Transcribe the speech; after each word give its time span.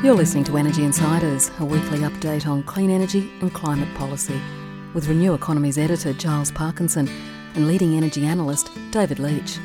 You're 0.00 0.14
listening 0.14 0.44
to 0.44 0.56
Energy 0.56 0.84
Insiders, 0.84 1.50
a 1.58 1.64
weekly 1.64 1.98
update 1.98 2.46
on 2.46 2.62
clean 2.62 2.88
energy 2.88 3.32
and 3.40 3.52
climate 3.52 3.92
policy, 3.96 4.40
with 4.94 5.08
Renew 5.08 5.34
Economy's 5.34 5.76
editor 5.76 6.12
Giles 6.12 6.52
Parkinson 6.52 7.08
and 7.56 7.66
leading 7.66 7.96
energy 7.96 8.24
analyst 8.24 8.70
David 8.92 9.18
Leitch. 9.18 9.58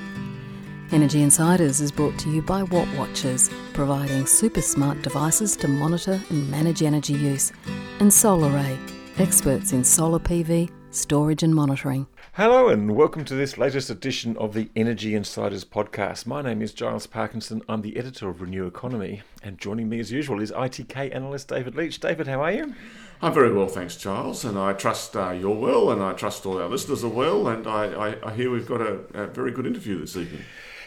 Energy 0.91 1.21
Insiders 1.21 1.81
is 1.81 1.91
brought 1.91 2.17
to 2.17 2.31
you 2.31 2.41
by 2.41 2.63
Watt 2.63 2.87
Watchers, 2.97 3.51
providing 3.73 4.25
super 4.25 4.63
smart 4.63 5.03
devices 5.03 5.55
to 5.57 5.67
monitor 5.67 6.19
and 6.31 6.49
manage 6.49 6.81
energy 6.81 7.13
use, 7.13 7.51
and 7.99 8.09
SolarAy, 8.09 8.79
experts 9.19 9.71
in 9.71 9.83
solar 9.83 10.17
PV, 10.17 10.67
storage 10.89 11.43
and 11.43 11.53
monitoring. 11.53 12.07
Hello 12.35 12.67
and 12.67 12.95
welcome 12.95 13.23
to 13.25 13.35
this 13.35 13.59
latest 13.59 13.91
edition 13.91 14.35
of 14.37 14.55
the 14.55 14.71
Energy 14.75 15.13
Insiders 15.13 15.63
podcast. 15.63 16.25
My 16.25 16.41
name 16.41 16.63
is 16.63 16.73
Giles 16.73 17.05
Parkinson. 17.05 17.61
I'm 17.69 17.83
the 17.83 17.95
editor 17.95 18.27
of 18.27 18.41
Renew 18.41 18.65
Economy, 18.65 19.21
and 19.43 19.59
joining 19.59 19.87
me 19.87 19.99
as 19.99 20.11
usual 20.11 20.41
is 20.41 20.51
ITK 20.51 21.13
analyst 21.13 21.49
David 21.49 21.75
Leitch. 21.75 21.99
David, 21.99 22.25
how 22.25 22.41
are 22.41 22.51
you? 22.51 22.73
I'm 23.21 23.35
very 23.35 23.53
well, 23.53 23.67
thanks, 23.67 23.95
Giles, 23.97 24.43
and 24.45 24.57
I 24.57 24.73
trust 24.73 25.15
uh, 25.15 25.29
you're 25.29 25.55
well, 25.55 25.91
and 25.91 26.01
I 26.01 26.13
trust 26.13 26.43
all 26.47 26.59
our 26.59 26.67
listeners 26.67 27.03
are 27.03 27.07
well, 27.07 27.47
and 27.47 27.67
I, 27.67 27.85
I, 28.13 28.31
I 28.31 28.33
hear 28.33 28.49
we've 28.49 28.67
got 28.67 28.81
a, 28.81 29.01
a 29.13 29.27
very 29.27 29.51
good 29.51 29.67
interview 29.67 29.99
this 29.99 30.17
evening. 30.17 30.41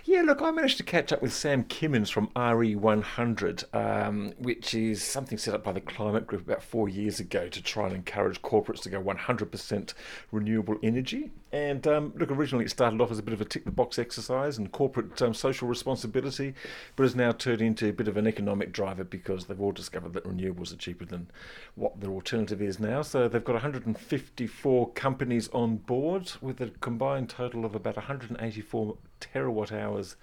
Yeah, 0.08 0.22
look, 0.22 0.40
I 0.40 0.52
managed 0.52 0.76
to 0.76 0.84
catch 0.84 1.12
up 1.12 1.20
with 1.20 1.32
Sam 1.32 1.64
Kimmins 1.64 2.12
from 2.12 2.28
RE100, 2.36 3.74
um, 3.74 4.34
which 4.38 4.72
is 4.72 5.02
something 5.02 5.36
set 5.36 5.52
up 5.52 5.64
by 5.64 5.72
the 5.72 5.80
Climate 5.80 6.28
Group 6.28 6.46
about 6.46 6.62
four 6.62 6.88
years 6.88 7.18
ago 7.18 7.48
to 7.48 7.60
try 7.60 7.86
and 7.86 7.96
encourage 7.96 8.40
corporates 8.40 8.82
to 8.82 8.88
go 8.88 9.02
100% 9.02 9.94
renewable 10.30 10.76
energy. 10.80 11.32
And 11.50 11.84
um, 11.88 12.12
look, 12.14 12.30
originally 12.30 12.66
it 12.66 12.70
started 12.70 13.00
off 13.00 13.10
as 13.10 13.18
a 13.18 13.22
bit 13.22 13.34
of 13.34 13.40
a 13.40 13.44
tick 13.44 13.64
the 13.64 13.72
box 13.72 13.98
exercise 13.98 14.58
and 14.58 14.70
corporate 14.70 15.20
um, 15.22 15.34
social 15.34 15.66
responsibility, 15.66 16.54
but 16.94 17.02
has 17.02 17.16
now 17.16 17.32
turned 17.32 17.60
into 17.60 17.88
a 17.88 17.92
bit 17.92 18.06
of 18.06 18.16
an 18.16 18.28
economic 18.28 18.70
driver 18.70 19.02
because 19.02 19.46
they've 19.46 19.60
all 19.60 19.72
discovered 19.72 20.12
that 20.12 20.22
renewables 20.22 20.72
are 20.72 20.76
cheaper 20.76 21.04
than 21.04 21.28
what 21.74 22.00
their 22.00 22.10
alternative 22.10 22.62
is 22.62 22.78
now. 22.78 23.02
So 23.02 23.26
they've 23.26 23.42
got 23.42 23.54
154 23.54 24.92
companies 24.92 25.48
on 25.48 25.78
board 25.78 26.30
with 26.40 26.60
a 26.60 26.68
combined 26.80 27.28
total 27.28 27.64
of 27.64 27.74
about 27.74 27.96
184 27.96 28.98
terawatt 29.20 29.72
hours 29.72 30.16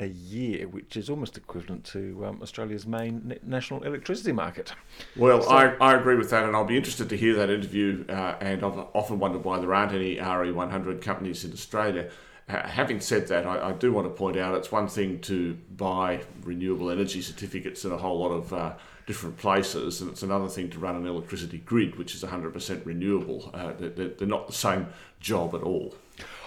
a 0.00 0.06
year, 0.06 0.66
which 0.68 0.96
is 0.96 1.08
almost 1.08 1.36
equivalent 1.36 1.84
to 1.84 2.26
um, 2.26 2.40
Australia's 2.42 2.86
main 2.86 3.38
national 3.42 3.82
electricity 3.84 4.32
market. 4.32 4.72
Well, 5.16 5.42
so, 5.42 5.50
I, 5.50 5.74
I 5.80 5.94
agree 5.94 6.16
with 6.16 6.30
that, 6.30 6.44
and 6.44 6.56
I'll 6.56 6.64
be 6.64 6.76
interested 6.76 7.08
to 7.10 7.16
hear 7.16 7.34
that 7.34 7.50
interview. 7.50 8.04
Uh, 8.08 8.36
and 8.40 8.64
I've 8.64 8.78
often 8.94 9.18
wondered 9.18 9.44
why 9.44 9.60
there 9.60 9.72
aren't 9.72 9.92
any 9.92 10.16
RE100 10.16 11.00
companies 11.00 11.44
in 11.44 11.52
Australia. 11.52 12.10
Uh, 12.48 12.66
having 12.66 13.00
said 13.00 13.28
that, 13.28 13.46
I, 13.46 13.68
I, 13.68 13.72
do 13.72 13.92
want 13.92 14.06
to 14.06 14.10
point 14.10 14.36
out 14.36 14.56
it's 14.56 14.72
one 14.72 14.88
thing 14.88 15.20
to 15.20 15.56
buy 15.76 16.22
renewable 16.42 16.90
energy 16.90 17.22
certificates 17.22 17.84
in 17.84 17.92
a 17.92 17.96
whole 17.96 18.18
lot 18.18 18.30
of 18.32 18.52
uh, 18.52 18.72
different 19.06 19.36
places, 19.36 20.00
and 20.00 20.10
it's 20.10 20.24
another 20.24 20.48
thing 20.48 20.68
to 20.70 20.78
run 20.78 20.96
an 20.96 21.06
electricity 21.06 21.58
grid, 21.58 21.96
which 21.96 22.14
is 22.14 22.24
100% 22.24 22.84
renewable. 22.84 23.50
Uh, 23.54 23.72
they're, 23.78 24.08
they're 24.08 24.26
not 24.26 24.48
the 24.48 24.52
same 24.52 24.88
job 25.20 25.54
at 25.54 25.62
all. 25.62 25.94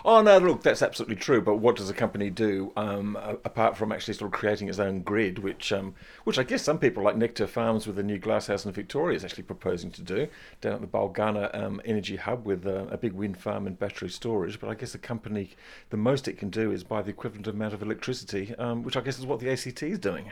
Oh 0.08 0.22
no, 0.22 0.38
look, 0.38 0.62
that's 0.62 0.84
absolutely 0.84 1.16
true. 1.16 1.42
But 1.42 1.56
what 1.56 1.78
does 1.78 1.90
a 1.90 1.94
company 1.94 2.30
do 2.30 2.72
um, 2.78 3.18
apart 3.44 3.76
from 3.76 3.92
actually 3.92 4.14
sort 4.14 4.32
of 4.32 4.40
creating 4.40 4.70
its 4.70 4.78
own 4.78 5.02
grid, 5.02 5.40
which 5.40 5.74
um, 5.74 5.96
which 6.26 6.38
I 6.38 6.44
guess 6.44 6.62
some 6.62 6.78
people 6.78 7.02
like 7.02 7.18
Nectar 7.18 7.48
Farms 7.48 7.88
with 7.88 7.96
the 7.96 8.04
new 8.04 8.20
glasshouse 8.20 8.66
in 8.66 8.72
Victoria 8.72 9.16
is 9.16 9.26
actually 9.26 9.46
proposing 9.46 9.90
to 9.90 10.04
do 10.04 10.28
down 10.62 10.74
at 10.74 10.82
the 10.82 10.88
Bulgana 10.88 11.50
um, 11.56 11.82
Energy 11.86 12.18
Hub 12.18 12.46
with 12.46 12.68
uh, 12.68 12.86
a 12.92 13.00
big 13.00 13.14
wind 13.14 13.40
farm 13.40 13.66
and 13.66 13.80
battery 13.80 14.10
storage. 14.10 14.60
But 14.60 14.70
I 14.70 14.76
guess 14.76 14.94
a 14.94 15.00
company, 15.00 15.50
the 15.90 15.98
most 15.98 16.28
it 16.28 16.38
can 16.38 16.52
do 16.52 16.72
is 16.72 16.84
buy 16.84 17.02
the 17.02 17.10
equivalent 17.10 17.48
amount 17.48 17.74
of 17.74 17.82
electricity, 17.82 18.54
um, 18.60 18.84
which 18.84 18.96
I 18.96 19.02
guess 19.02 19.18
is 19.18 19.26
what 19.26 19.40
the 19.40 19.50
ACT 19.50 19.82
is 19.82 19.98
doing. 19.98 20.32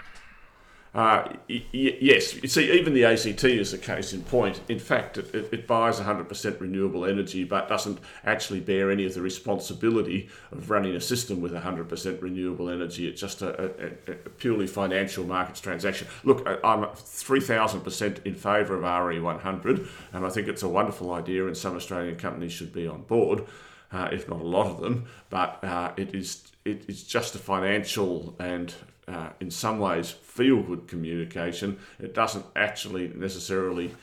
Uh, 0.94 1.28
y- 1.50 1.66
yes, 1.72 2.36
you 2.36 2.48
see, 2.48 2.72
even 2.72 2.94
the 2.94 3.04
ACT 3.04 3.44
is 3.46 3.74
a 3.74 3.78
case 3.80 4.14
in 4.14 4.22
point. 4.22 4.62
In 4.70 4.78
fact, 4.78 5.18
it, 5.18 5.34
it, 5.34 5.66
buys 5.66 6.00
100% 6.00 6.60
renewable 6.60 7.04
energy 7.06 7.44
but 7.44 7.68
doesn't 7.68 7.98
actually 8.24 8.60
bear 8.60 8.92
any 8.92 9.04
of 9.06 9.16
the 9.16 9.22
responsibility 9.22 10.30
of 10.52 10.70
running 10.70 10.96
a 10.96 11.02
system 11.02 11.42
with 11.42 11.52
100% 11.52 12.22
renewable 12.22 12.70
energy. 12.70 13.08
It's 13.08 13.20
just 13.20 13.42
a, 13.42 13.64
a, 13.64 14.12
a 14.12 14.16
purely 14.38 14.68
financial 14.68 15.24
markets 15.24 15.60
transaction. 15.60 16.08
Look, 16.24 16.46
I'm 16.64 16.84
3,000% 16.84 18.26
in 18.26 18.36
favour 18.36 18.76
of 18.76 18.84
RE100, 18.84 19.88
and 20.14 20.26
I 20.26 20.30
think 20.30 20.48
it's 20.48 20.62
a 20.62 20.70
wonderful 20.70 21.12
idea, 21.12 21.48
and 21.48 21.58
some 21.58 21.76
Australian 21.76 22.18
companies 22.18 22.52
should 22.52 22.72
be 22.72 22.88
on 22.88 23.02
board. 23.04 23.46
Uh, 23.92 24.10
if 24.12 24.28
not 24.28 24.40
a 24.40 24.44
lot 24.44 24.66
of 24.66 24.82
them, 24.82 25.06
but 25.30 25.64
uh, 25.64 25.92
it 25.98 26.16
is 26.16 26.42
it 26.66 26.84
is 26.88 27.04
just 27.04 27.36
a 27.36 27.38
financial 27.38 28.36
and 28.40 28.74
uh, 29.08 29.30
in 29.40 29.52
some 29.52 29.80
ways 29.80 30.12
feel 30.12 30.62
good 30.62 30.88
communication. 30.88 31.80
It 32.00 32.14
doesn't 32.14 32.46
actually 32.56 33.10
necessarily 33.16 33.94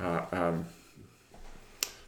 uh, 0.00 0.22
um, 0.32 0.66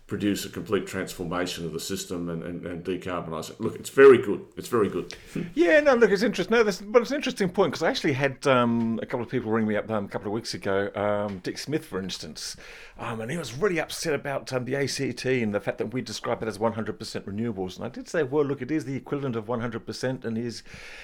produce 0.08 0.46
a 0.46 0.48
complete 0.48 0.86
transformation 0.86 1.66
of 1.66 1.74
the 1.74 1.78
system 1.78 2.30
and, 2.30 2.42
and, 2.42 2.64
and 2.64 2.82
decarbonise 2.82 3.50
it. 3.50 3.60
Look, 3.60 3.76
it's 3.76 3.90
very 3.90 4.16
good. 4.16 4.42
It's 4.56 4.66
very 4.66 4.88
good. 4.88 5.14
yeah, 5.54 5.80
no, 5.80 5.94
look, 5.94 6.10
it's 6.10 6.22
interesting. 6.22 6.56
No, 6.56 6.64
but 6.64 7.02
it's 7.02 7.10
an 7.10 7.16
interesting 7.16 7.50
point 7.50 7.72
because 7.72 7.82
I 7.82 7.90
actually 7.90 8.14
had 8.14 8.44
um, 8.46 8.98
a 9.02 9.06
couple 9.06 9.22
of 9.22 9.30
people 9.30 9.52
ring 9.52 9.66
me 9.68 9.76
up 9.76 9.90
um, 9.90 10.06
a 10.06 10.08
couple 10.08 10.28
of 10.28 10.32
weeks 10.32 10.54
ago. 10.54 10.90
Um, 10.94 11.40
Dick 11.40 11.58
Smith, 11.58 11.84
for 11.84 12.00
instance, 12.00 12.56
um, 12.98 13.20
and 13.20 13.30
he 13.30 13.36
was 13.36 13.52
really 13.52 13.78
upset 13.78 14.14
about 14.14 14.50
um, 14.50 14.64
the 14.64 14.76
ACT 14.76 15.26
and 15.26 15.54
the 15.54 15.60
fact 15.60 15.76
that 15.76 15.92
we 15.92 16.00
describe 16.00 16.42
it 16.42 16.48
as 16.48 16.56
100% 16.56 16.96
renewables. 16.96 17.76
And 17.76 17.84
I 17.84 17.90
did 17.90 18.08
say, 18.08 18.22
well, 18.22 18.46
look, 18.46 18.62
it 18.62 18.70
is 18.70 18.86
the 18.86 18.96
equivalent 18.96 19.36
of 19.36 19.44
100%, 19.44 20.24
and 20.24 20.36
he's, 20.38 20.62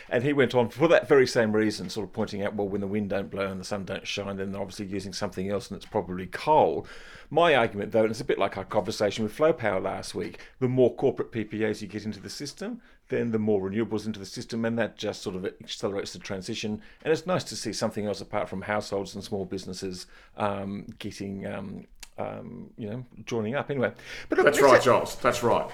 and 0.08 0.24
he 0.24 0.32
went 0.32 0.54
on 0.54 0.70
for 0.70 0.88
that 0.88 1.06
very 1.06 1.26
same 1.26 1.52
reason, 1.52 1.90
sort 1.90 2.08
of 2.08 2.14
pointing 2.14 2.42
out, 2.42 2.54
well, 2.54 2.68
when 2.68 2.80
the 2.80 2.86
wind 2.86 3.10
don't 3.10 3.30
blow 3.30 3.46
and 3.48 3.60
the 3.60 3.64
sun 3.64 3.84
don't 3.84 4.06
shine, 4.06 4.38
then 4.38 4.50
they're 4.50 4.62
obviously 4.62 4.86
using 4.86 5.12
something 5.12 5.50
else, 5.50 5.68
and 5.70 5.76
it's 5.76 5.84
probably 5.84 6.26
coal. 6.26 6.86
My 7.34 7.56
argument, 7.56 7.90
though, 7.90 8.02
and 8.02 8.12
it's 8.12 8.20
a 8.20 8.24
bit 8.24 8.38
like 8.38 8.56
our 8.56 8.64
conversation 8.64 9.24
with 9.24 9.32
Flow 9.32 9.52
Power 9.52 9.80
last 9.80 10.14
week, 10.14 10.38
the 10.60 10.68
more 10.68 10.94
corporate 10.94 11.32
PPAs 11.32 11.82
you 11.82 11.88
get 11.88 12.04
into 12.04 12.20
the 12.20 12.30
system, 12.30 12.80
then 13.08 13.32
the 13.32 13.40
more 13.40 13.60
renewables 13.60 14.06
into 14.06 14.20
the 14.20 14.24
system, 14.24 14.64
and 14.64 14.78
that 14.78 14.96
just 14.96 15.20
sort 15.20 15.34
of 15.34 15.44
accelerates 15.44 16.12
the 16.12 16.20
transition. 16.20 16.80
And 17.02 17.12
it's 17.12 17.26
nice 17.26 17.42
to 17.44 17.56
see 17.56 17.72
something 17.72 18.06
else 18.06 18.20
apart 18.20 18.48
from 18.48 18.62
households 18.62 19.16
and 19.16 19.24
small 19.24 19.44
businesses 19.46 20.06
um, 20.36 20.86
getting, 21.00 21.44
um, 21.44 21.86
um, 22.18 22.70
you 22.78 22.88
know, 22.88 23.04
joining 23.26 23.56
up. 23.56 23.68
Anyway, 23.68 23.90
but 24.28 24.38
look, 24.38 24.44
that's 24.44 24.60
right, 24.60 24.80
Giles. 24.80 25.16
That's 25.16 25.42
right. 25.42 25.68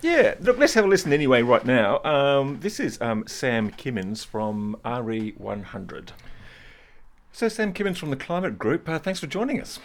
Yeah, 0.00 0.36
look, 0.40 0.56
let's 0.56 0.72
have 0.72 0.86
a 0.86 0.88
listen 0.88 1.12
anyway 1.12 1.42
right 1.42 1.66
now. 1.66 2.02
Um, 2.04 2.60
this 2.60 2.80
is 2.80 2.98
um, 3.02 3.26
Sam 3.26 3.70
Kimmins 3.70 4.24
from 4.24 4.78
RE100. 4.82 6.08
So, 7.34 7.48
Sam 7.48 7.74
Kimmins 7.74 7.98
from 7.98 8.10
the 8.10 8.16
Climate 8.16 8.58
Group, 8.58 8.88
uh, 8.88 8.98
thanks 8.98 9.20
for 9.20 9.26
joining 9.26 9.60
us. 9.60 9.78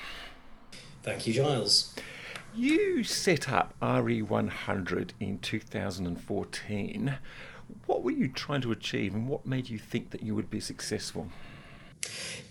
Thank 1.07 1.25
you, 1.25 1.31
Giles. 1.31 1.95
You 2.53 3.01
set 3.05 3.47
up 3.47 3.73
RE100 3.81 5.11
in 5.21 5.39
2014. 5.39 7.17
What 7.85 8.03
were 8.03 8.11
you 8.11 8.27
trying 8.27 8.59
to 8.63 8.73
achieve 8.73 9.15
and 9.15 9.29
what 9.29 9.45
made 9.45 9.69
you 9.69 9.77
think 9.77 10.09
that 10.09 10.21
you 10.21 10.35
would 10.35 10.49
be 10.49 10.59
successful? 10.59 11.29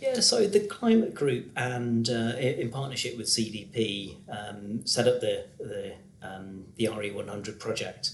Yeah, 0.00 0.20
so 0.20 0.46
the 0.46 0.60
Climate 0.60 1.14
Group 1.14 1.50
and 1.54 2.08
uh, 2.08 2.38
in 2.38 2.70
partnership 2.70 3.18
with 3.18 3.26
CDP 3.26 4.16
um, 4.30 4.86
set 4.86 5.06
up 5.06 5.20
the, 5.20 5.44
the, 5.58 5.92
um, 6.22 6.64
the 6.76 6.86
RE100 6.86 7.58
project 7.58 8.12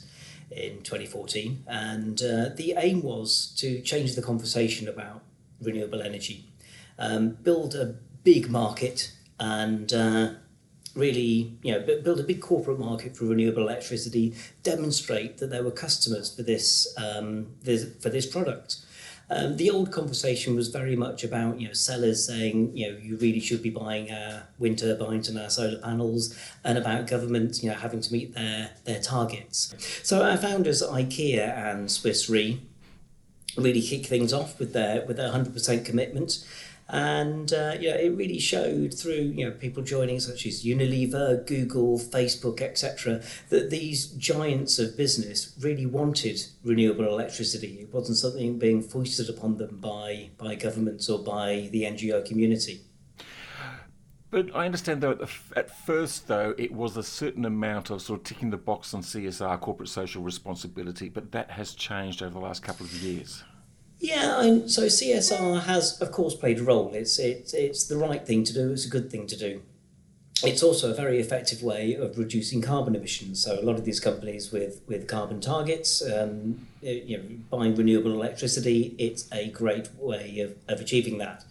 in 0.51 0.83
2014. 0.83 1.63
And 1.69 2.21
uh, 2.21 2.49
the 2.57 2.75
aim 2.77 3.05
was 3.05 3.55
to 3.59 3.81
change 3.83 4.17
the 4.17 4.23
conversation 4.23 4.89
about 4.89 5.23
renewable 5.61 6.03
energy, 6.03 6.47
um, 6.99 7.29
build 7.45 7.77
a 7.77 7.95
big 8.25 8.51
market 8.51 9.13
and 9.43 9.93
uh, 9.93 10.31
really, 10.95 11.59
you 11.63 11.73
know, 11.73 11.81
build 11.81 12.21
a 12.21 12.23
big 12.23 12.41
corporate 12.41 12.79
market 12.79 13.17
for 13.17 13.25
renewable 13.25 13.63
electricity, 13.63 14.35
demonstrate 14.63 15.39
that 15.39 15.51
there 15.51 15.65
were 15.65 15.73
customers 15.73 16.35
for 16.35 16.45
this, 16.45 16.87
um, 16.97 17.49
this 17.63 17.93
for 18.01 18.09
this 18.09 18.25
product. 18.25 18.77
Um, 19.31 19.57
the 19.57 19.69
old 19.69 19.91
conversation 19.91 20.55
was 20.55 20.69
very 20.69 20.95
much 20.95 21.25
about 21.25 21.59
you 21.59 21.67
know 21.67 21.73
sellers 21.73 22.27
saying 22.27 22.77
you 22.77 22.93
know 22.93 22.99
you 22.99 23.17
really 23.17 23.41
should 23.41 23.63
be 23.63 23.71
buying 23.71 24.13
our 24.13 24.45
wind 24.59 24.79
turbines 24.79 25.29
and 25.29 25.39
our 25.39 25.51
solar 25.51 25.79
panels, 25.79 26.39
and 26.63 26.79
about 26.79 27.09
government 27.09 27.63
you 27.63 27.71
know 27.71 27.75
having 27.77 28.01
to 28.01 28.13
meet 28.13 28.35
their 28.35 28.71
their 28.85 29.01
targets. 29.01 29.75
So 30.05 30.23
our 30.23 30.37
founders 30.37 30.83
IKEA 30.83 31.49
and 31.49 31.91
Swiss 31.91 32.29
Re 32.29 32.61
really 33.57 33.83
kick 33.83 34.07
things 34.07 34.33
off 34.33 34.59
with 34.59 34.73
their 34.73 35.05
with 35.07 35.17
their 35.17 35.31
hundred 35.31 35.53
percent 35.55 35.85
commitment 35.85 36.45
and 36.93 37.55
uh, 37.55 37.75
yeah, 37.81 37.95
it 37.95 38.15
really 38.15 38.39
showed 38.39 38.93
through 38.93 39.33
you 39.35 39.47
know 39.47 39.53
people 39.53 39.83
joining 39.83 40.21
such 40.21 40.45
as 40.45 40.63
Unilever, 40.63 41.45
Google, 41.47 41.99
Facebook, 41.99 42.61
etc. 42.61 43.23
That 43.49 43.71
these 43.71 44.09
giants 44.09 44.79
of 44.79 44.95
business 44.97 45.55
really 45.59 45.87
wanted 45.87 46.43
renewable 46.63 47.07
electricity. 47.07 47.79
It 47.81 47.93
wasn't 47.95 48.19
something 48.19 48.59
being 48.59 48.83
foisted 48.83 49.31
upon 49.31 49.57
them 49.57 49.79
by 49.79 50.31
by 50.37 50.55
governments 50.55 51.09
or 51.09 51.19
by 51.19 51.71
the 51.73 51.85
NGO 51.85 52.25
community. 52.27 52.83
But 54.31 54.55
I 54.55 54.67
understand 54.67 55.03
though, 55.03 55.27
at 55.57 55.71
first 55.71 56.29
though, 56.29 56.55
it 56.59 56.73
was 56.73 56.99
a 56.99 57.03
certain 57.03 57.47
amount 57.47 57.89
of 57.89 58.03
sort 58.03 58.21
of 58.21 58.25
ticking 58.25 58.51
the 58.51 58.59
box 58.59 58.93
on 58.93 59.01
CSR, 59.01 59.61
corporate 59.61 59.89
social 59.89 60.23
responsibility, 60.23 61.09
but 61.09 61.33
that 61.33 61.51
has 61.51 61.75
changed 61.75 62.23
over 62.23 62.33
the 62.33 62.41
last 62.41 62.63
couple 62.63 62.85
of 62.85 62.93
years. 62.95 63.45
Yeah, 64.03 64.43
and 64.43 64.69
so 64.69 64.87
CSR 64.87 65.63
has, 65.63 66.01
of 66.01 66.11
course, 66.11 66.35
played 66.35 66.59
a 66.59 66.65
role. 66.65 66.91
It's 66.93 67.21
it's 67.21 67.55
it's 67.55 67.85
the 67.85 67.97
right 67.97 68.27
thing 68.27 68.43
to 68.43 68.53
do. 68.53 68.73
It's 68.73 68.85
a 68.85 68.91
good 68.91 69.13
thing 69.13 69.29
to 69.29 69.37
do. 69.37 69.63
It's 70.43 70.61
also 70.61 70.91
a 70.91 70.95
very 70.95 71.21
effective 71.21 71.63
way 71.63 71.95
of 71.95 72.19
reducing 72.19 72.63
carbon 72.63 72.97
emissions. 72.97 73.41
So 73.41 73.61
a 73.61 73.63
lot 73.63 73.77
of 73.77 73.85
these 73.85 74.01
companies 74.01 74.51
with 74.51 74.81
with 74.89 75.07
carbon 75.07 75.41
targets, 75.41 76.03
um, 76.03 76.67
you 76.81 77.17
know, 77.17 77.25
buying 77.49 77.77
renewable 77.77 78.13
electricity, 78.13 78.97
it's 78.99 79.29
a 79.31 79.51
great 79.51 79.89
way 79.97 80.41
of, 80.41 80.57
of 80.67 80.81
achieving 80.81 81.19
that. 81.19 81.45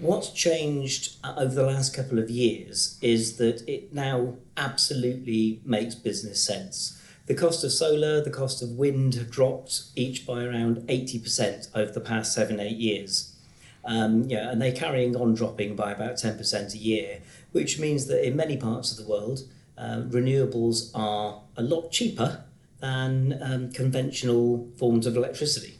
What's 0.00 0.30
changed 0.30 1.18
uh, 1.22 1.34
over 1.36 1.54
the 1.54 1.62
last 1.62 1.94
couple 1.94 2.18
of 2.18 2.28
years 2.28 2.98
is 3.00 3.36
that 3.36 3.62
it 3.68 3.94
now 3.94 4.38
absolutely 4.56 5.60
makes 5.64 5.94
business 5.94 6.42
sense. 6.42 7.00
The 7.26 7.34
cost 7.34 7.62
of 7.62 7.72
solar, 7.72 8.20
the 8.20 8.30
cost 8.30 8.62
of 8.62 8.70
wind 8.70 9.14
have 9.14 9.30
dropped 9.30 9.84
each 9.94 10.26
by 10.26 10.42
around 10.42 10.78
80% 10.88 11.68
over 11.74 11.92
the 11.92 12.00
past 12.00 12.34
seven, 12.34 12.58
eight 12.58 12.76
years. 12.76 13.36
Um, 13.84 14.24
yeah, 14.24 14.50
and 14.50 14.60
they're 14.60 14.72
carrying 14.72 15.16
on 15.16 15.34
dropping 15.34 15.76
by 15.76 15.92
about 15.92 16.14
10% 16.14 16.74
a 16.74 16.78
year, 16.78 17.20
which 17.52 17.78
means 17.78 18.06
that 18.06 18.26
in 18.26 18.36
many 18.36 18.56
parts 18.56 18.90
of 18.90 19.04
the 19.04 19.10
world, 19.10 19.40
uh, 19.78 20.02
renewables 20.08 20.90
are 20.94 21.42
a 21.56 21.62
lot 21.62 21.90
cheaper 21.90 22.44
than 22.80 23.38
um, 23.40 23.72
conventional 23.72 24.68
forms 24.76 25.06
of 25.06 25.16
electricity. 25.16 25.78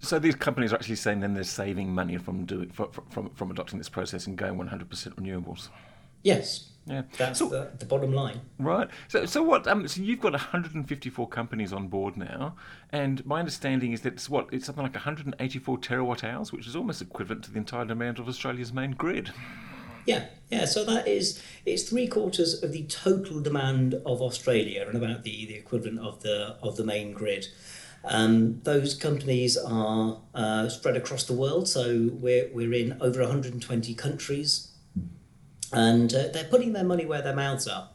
So 0.00 0.18
these 0.18 0.34
companies 0.34 0.72
are 0.72 0.76
actually 0.76 0.96
saying 0.96 1.20
then 1.20 1.34
they're 1.34 1.44
saving 1.44 1.92
money 1.92 2.16
from 2.16 2.44
doing 2.44 2.70
from, 2.70 2.90
from, 3.10 3.30
from 3.30 3.50
adopting 3.50 3.78
this 3.78 3.88
process 3.88 4.26
and 4.26 4.36
going 4.36 4.58
100% 4.58 4.88
renewables. 5.14 5.68
Yes, 6.22 6.70
Yeah. 6.86 7.02
that's 7.16 7.38
so, 7.38 7.48
the, 7.48 7.70
the 7.78 7.86
bottom 7.86 8.12
line. 8.12 8.40
Right. 8.58 8.88
So, 9.08 9.24
so 9.24 9.42
what? 9.42 9.66
Um, 9.66 9.88
so 9.88 10.02
you've 10.02 10.20
got 10.20 10.32
154 10.32 11.28
companies 11.28 11.72
on 11.72 11.88
board 11.88 12.16
now, 12.16 12.56
and 12.90 13.24
my 13.24 13.38
understanding 13.38 13.92
is 13.92 14.02
that 14.02 14.14
it's 14.14 14.28
what 14.28 14.48
it's 14.52 14.66
something 14.66 14.84
like 14.84 14.94
184 14.94 15.78
terawatt 15.78 16.24
hours, 16.24 16.52
which 16.52 16.66
is 16.66 16.76
almost 16.76 17.00
equivalent 17.00 17.44
to 17.44 17.50
the 17.50 17.58
entire 17.58 17.86
demand 17.86 18.18
of 18.18 18.28
Australia's 18.28 18.72
main 18.72 18.92
grid. 18.92 19.32
Yeah, 20.06 20.26
yeah. 20.50 20.66
So 20.66 20.84
that 20.84 21.08
is 21.08 21.42
it's 21.64 21.84
three 21.84 22.06
quarters 22.06 22.62
of 22.62 22.72
the 22.72 22.84
total 22.84 23.40
demand 23.40 23.94
of 24.06 24.20
Australia 24.20 24.84
and 24.86 25.02
about 25.02 25.22
the, 25.22 25.46
the 25.46 25.54
equivalent 25.54 26.00
of 26.00 26.22
the 26.22 26.56
of 26.62 26.76
the 26.76 26.84
main 26.84 27.12
grid. 27.12 27.48
Um, 28.06 28.60
those 28.64 28.94
companies 28.94 29.56
are 29.56 30.18
uh, 30.34 30.68
spread 30.68 30.96
across 30.96 31.24
the 31.24 31.32
world, 31.32 31.68
so 31.68 32.10
we're 32.12 32.50
we're 32.52 32.74
in 32.74 32.98
over 33.00 33.20
120 33.20 33.94
countries, 33.94 34.68
and 35.74 36.14
uh, 36.14 36.28
they're 36.32 36.44
putting 36.44 36.72
their 36.72 36.84
money 36.84 37.04
where 37.04 37.22
their 37.22 37.34
mouths 37.34 37.66
are. 37.66 37.88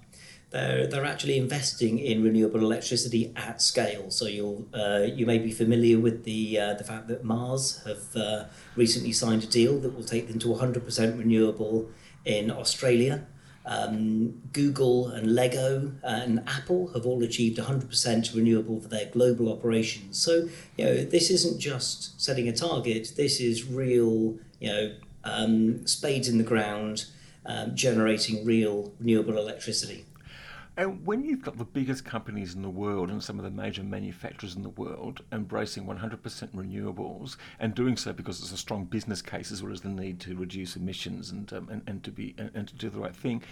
They're, 0.52 0.88
they're 0.88 1.06
actually 1.06 1.38
investing 1.38 2.00
in 2.00 2.24
renewable 2.24 2.62
electricity 2.62 3.32
at 3.36 3.62
scale. 3.62 4.10
So 4.10 4.26
you'll 4.26 4.68
uh, 4.74 5.06
you 5.06 5.26
may 5.26 5.38
be 5.38 5.52
familiar 5.52 6.00
with 6.00 6.24
the 6.24 6.60
uh, 6.60 6.74
the 6.74 6.84
fact 6.84 7.08
that 7.08 7.24
Mars 7.24 7.82
have 7.86 8.16
uh, 8.16 8.46
recently 8.76 9.12
signed 9.12 9.44
a 9.44 9.48
deal 9.48 9.80
that 9.80 9.96
will 9.96 10.04
take 10.04 10.28
them 10.28 10.40
to 10.40 10.48
100% 10.48 11.18
renewable 11.18 11.90
in 12.26 12.50
Australia. 12.50 13.28
Um, 13.66 14.42
Google 14.52 15.10
and 15.10 15.36
Lego 15.36 15.92
and 16.02 16.42
Apple 16.48 16.88
have 16.94 17.06
all 17.06 17.22
achieved 17.22 17.60
100% 17.60 18.36
renewable 18.36 18.80
for 18.80 18.88
their 18.88 19.06
global 19.12 19.52
operations. 19.52 20.18
So 20.18 20.50
you 20.78 20.86
know 20.86 21.04
this 21.04 21.30
isn't 21.30 21.60
just 21.60 22.20
setting 22.20 22.48
a 22.48 22.54
target. 22.54 23.14
This 23.16 23.40
is 23.40 23.66
real 23.66 24.40
you 24.60 24.70
know 24.70 24.96
um, 25.24 25.86
spades 25.86 26.28
in 26.28 26.40
the 26.40 26.44
ground, 26.44 27.06
um, 27.46 27.76
generating 27.76 28.46
real 28.46 28.94
renewable 29.00 29.38
electricity. 29.38 30.06
And 30.80 31.06
when 31.06 31.26
you've 31.26 31.42
got 31.42 31.58
the 31.58 31.66
biggest 31.66 32.06
companies 32.06 32.56
in 32.56 32.62
the 32.62 32.70
world 32.70 33.10
and 33.10 33.22
some 33.22 33.38
of 33.38 33.44
the 33.44 33.52
major 33.52 33.84
manufacturers 33.84 34.56
in 34.56 34.64
the 34.64 34.70
world 34.70 35.22
embracing 35.34 35.86
100% 35.86 36.22
renewables 36.56 37.36
and 37.60 37.76
doing 37.76 37.98
so 37.98 38.14
because 38.14 38.40
it's 38.40 38.54
a 38.54 38.58
strong 38.58 38.86
business 38.86 39.22
case 39.22 39.52
as 39.52 39.62
well 39.62 39.74
as 39.74 39.82
the 39.82 39.90
need 39.90 40.22
to 40.22 40.38
reduce 40.38 40.78
emissions 40.78 41.32
and 41.32 41.52
um, 41.52 41.68
and, 41.70 41.82
and 41.86 42.04
to 42.06 42.12
be 42.12 42.34
and, 42.38 42.50
and 42.54 42.70
to 42.70 42.76
do 42.76 42.90
the 42.90 42.98
right 42.98 43.14
thing. 43.14 43.44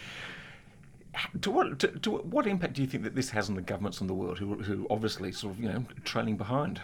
To 1.42 1.52
what 1.52 1.80
to, 1.80 1.88
to 1.88 2.12
what 2.12 2.48
impact 2.48 2.76
do 2.76 2.82
you 2.82 2.88
think 2.88 3.04
that 3.04 3.16
this 3.16 3.32
has 3.32 3.50
on 3.50 3.56
the 3.56 3.62
governments 3.62 4.00
in 4.00 4.08
the 4.08 4.14
world 4.14 4.40
who 4.40 4.64
who 4.64 4.88
obviously 4.90 5.34
sort 5.34 5.54
of 5.54 5.60
you 5.60 5.68
know 5.68 5.84
trailing 6.06 6.38
behind? 6.38 6.80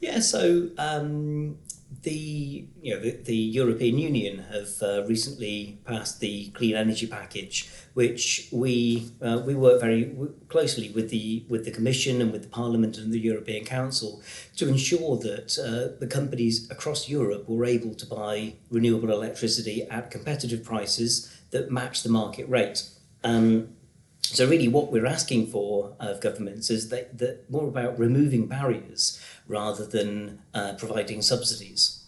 Yeah, 0.00 0.18
so 0.18 0.70
um, 0.76 1.56
the 2.02 2.66
you 2.82 2.94
know 2.94 3.00
the, 3.00 3.10
the 3.10 3.36
European 3.36 3.98
Union 3.98 4.38
have 4.50 4.70
uh, 4.82 5.04
recently 5.06 5.78
passed 5.84 6.20
the 6.20 6.48
clean 6.50 6.74
energy 6.74 7.06
package, 7.06 7.70
which 7.94 8.48
we 8.50 9.10
uh, 9.20 9.42
we 9.44 9.54
work 9.54 9.80
very 9.80 10.14
closely 10.48 10.90
with 10.90 11.10
the 11.10 11.44
with 11.48 11.64
the 11.64 11.70
Commission 11.70 12.22
and 12.22 12.32
with 12.32 12.42
the 12.42 12.48
Parliament 12.48 12.96
and 12.96 13.12
the 13.12 13.20
European 13.20 13.64
Council 13.64 14.22
to 14.56 14.68
ensure 14.68 15.16
that 15.18 15.58
uh, 15.58 15.98
the 16.00 16.06
companies 16.06 16.70
across 16.70 17.08
Europe 17.08 17.48
were 17.48 17.64
able 17.64 17.94
to 17.94 18.06
buy 18.06 18.54
renewable 18.70 19.10
electricity 19.10 19.82
at 19.90 20.10
competitive 20.10 20.64
prices 20.64 21.30
that 21.50 21.70
match 21.70 22.02
the 22.02 22.08
market 22.08 22.48
rate. 22.48 22.88
Um, 23.22 23.74
so 24.22 24.48
really, 24.48 24.68
what 24.68 24.92
we're 24.92 25.06
asking 25.06 25.48
for 25.48 25.94
of 25.98 26.20
governments 26.20 26.70
is 26.70 26.88
that, 26.90 27.18
that 27.18 27.50
more 27.50 27.66
about 27.66 27.98
removing 27.98 28.46
barriers 28.46 29.20
rather 29.48 29.84
than 29.84 30.40
uh, 30.54 30.74
providing 30.78 31.20
subsidies. 31.22 32.04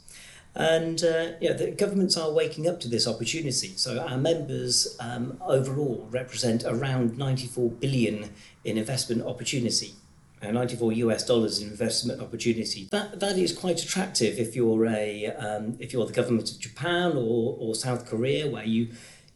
And 0.54 1.02
uh, 1.02 1.32
yeah, 1.40 1.54
the 1.54 1.70
governments 1.70 2.16
are 2.16 2.30
waking 2.30 2.68
up 2.68 2.78
to 2.80 2.88
this 2.88 3.08
opportunity. 3.08 3.72
So 3.76 3.98
our 3.98 4.18
members 4.18 4.96
um, 5.00 5.38
overall 5.40 6.06
represent 6.10 6.64
around 6.64 7.16
94 7.16 7.70
billion 7.70 8.30
in 8.64 8.76
investment 8.76 9.22
opportunity. 9.22 9.94
Uh, 10.42 10.50
94 10.50 10.92
US 10.92 11.24
dollars 11.24 11.62
in 11.62 11.68
investment 11.68 12.20
opportunity. 12.20 12.88
That 12.90 13.20
that 13.20 13.38
is 13.38 13.56
quite 13.56 13.80
attractive 13.80 14.40
if 14.40 14.56
you're 14.56 14.86
a 14.86 15.26
um, 15.26 15.76
if 15.78 15.92
you're 15.92 16.04
the 16.04 16.12
government 16.12 16.50
of 16.50 16.58
Japan 16.58 17.12
or, 17.12 17.56
or 17.60 17.76
South 17.76 18.06
Korea, 18.06 18.50
where 18.50 18.64
you 18.64 18.88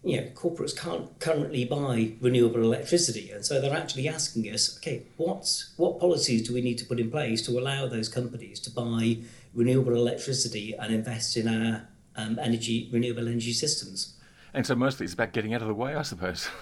you 0.06 0.20
know, 0.20 0.28
corporates 0.28 0.76
can't 0.76 1.18
currently 1.18 1.64
buy 1.64 2.12
renewable 2.20 2.62
electricity, 2.62 3.32
and 3.32 3.44
so 3.44 3.60
they're 3.60 3.76
actually 3.76 4.08
asking 4.08 4.44
us, 4.44 4.78
okay, 4.78 5.02
what 5.16 5.64
what 5.76 5.98
policies 5.98 6.46
do 6.46 6.54
we 6.54 6.60
need 6.60 6.78
to 6.78 6.84
put 6.84 7.00
in 7.00 7.10
place 7.10 7.42
to 7.46 7.58
allow 7.58 7.88
those 7.88 8.08
companies 8.08 8.60
to 8.60 8.70
buy 8.70 9.18
renewable 9.52 9.94
electricity 9.94 10.74
and 10.74 10.94
invest 10.94 11.36
in 11.36 11.48
our 11.48 11.88
um, 12.14 12.38
energy 12.38 12.88
renewable 12.92 13.26
energy 13.26 13.52
systems? 13.52 14.14
And 14.54 14.64
so 14.64 14.76
mostly 14.76 15.04
it's 15.04 15.14
about 15.14 15.32
getting 15.32 15.52
out 15.54 15.60
of 15.60 15.68
the 15.68 15.74
way, 15.74 15.94
I 15.94 16.02
suppose. 16.02 16.48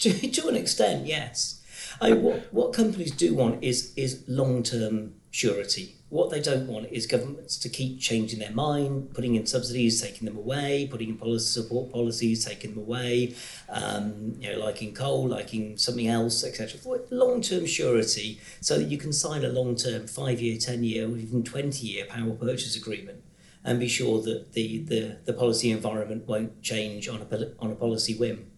To, 0.00 0.10
to 0.12 0.48
an 0.48 0.56
extent, 0.56 1.06
yes. 1.06 1.62
I 2.00 2.10
mean, 2.10 2.22
what 2.22 2.52
what 2.52 2.72
companies 2.72 3.12
do 3.12 3.32
want 3.32 3.62
is 3.62 3.94
is 3.94 4.24
long 4.26 4.64
term 4.64 5.14
surety. 5.30 5.94
What 6.14 6.30
they 6.30 6.38
don't 6.38 6.68
want 6.68 6.92
is 6.92 7.08
governments 7.08 7.56
to 7.58 7.68
keep 7.68 7.98
changing 7.98 8.38
their 8.38 8.52
mind, 8.52 9.12
putting 9.14 9.34
in 9.34 9.46
subsidies, 9.46 10.00
taking 10.00 10.26
them 10.26 10.36
away, 10.36 10.86
putting 10.88 11.08
in 11.08 11.18
policy 11.18 11.60
support 11.60 11.90
policies, 11.90 12.44
taking 12.44 12.70
them 12.70 12.84
away. 12.84 13.34
Um, 13.68 14.36
you 14.38 14.52
know, 14.52 14.60
liking 14.60 14.94
coal, 14.94 15.26
liking 15.26 15.76
something 15.76 16.06
else, 16.06 16.44
etc. 16.44 16.78
Long 17.10 17.40
term 17.40 17.66
surety, 17.66 18.40
so 18.60 18.78
that 18.78 18.84
you 18.84 18.96
can 18.96 19.12
sign 19.12 19.44
a 19.44 19.48
long 19.48 19.74
term 19.74 20.06
five 20.06 20.40
year, 20.40 20.56
ten 20.56 20.84
year, 20.84 21.08
or 21.08 21.16
even 21.16 21.42
twenty 21.42 21.88
year 21.88 22.06
power 22.06 22.30
purchase 22.34 22.76
agreement, 22.76 23.24
and 23.64 23.80
be 23.80 23.88
sure 23.88 24.22
that 24.22 24.52
the 24.52 24.84
the, 24.84 25.16
the 25.24 25.32
policy 25.32 25.72
environment 25.72 26.28
won't 26.28 26.62
change 26.62 27.08
on 27.08 27.22
a 27.22 27.50
on 27.58 27.72
a 27.72 27.74
policy 27.74 28.14
whim. 28.14 28.52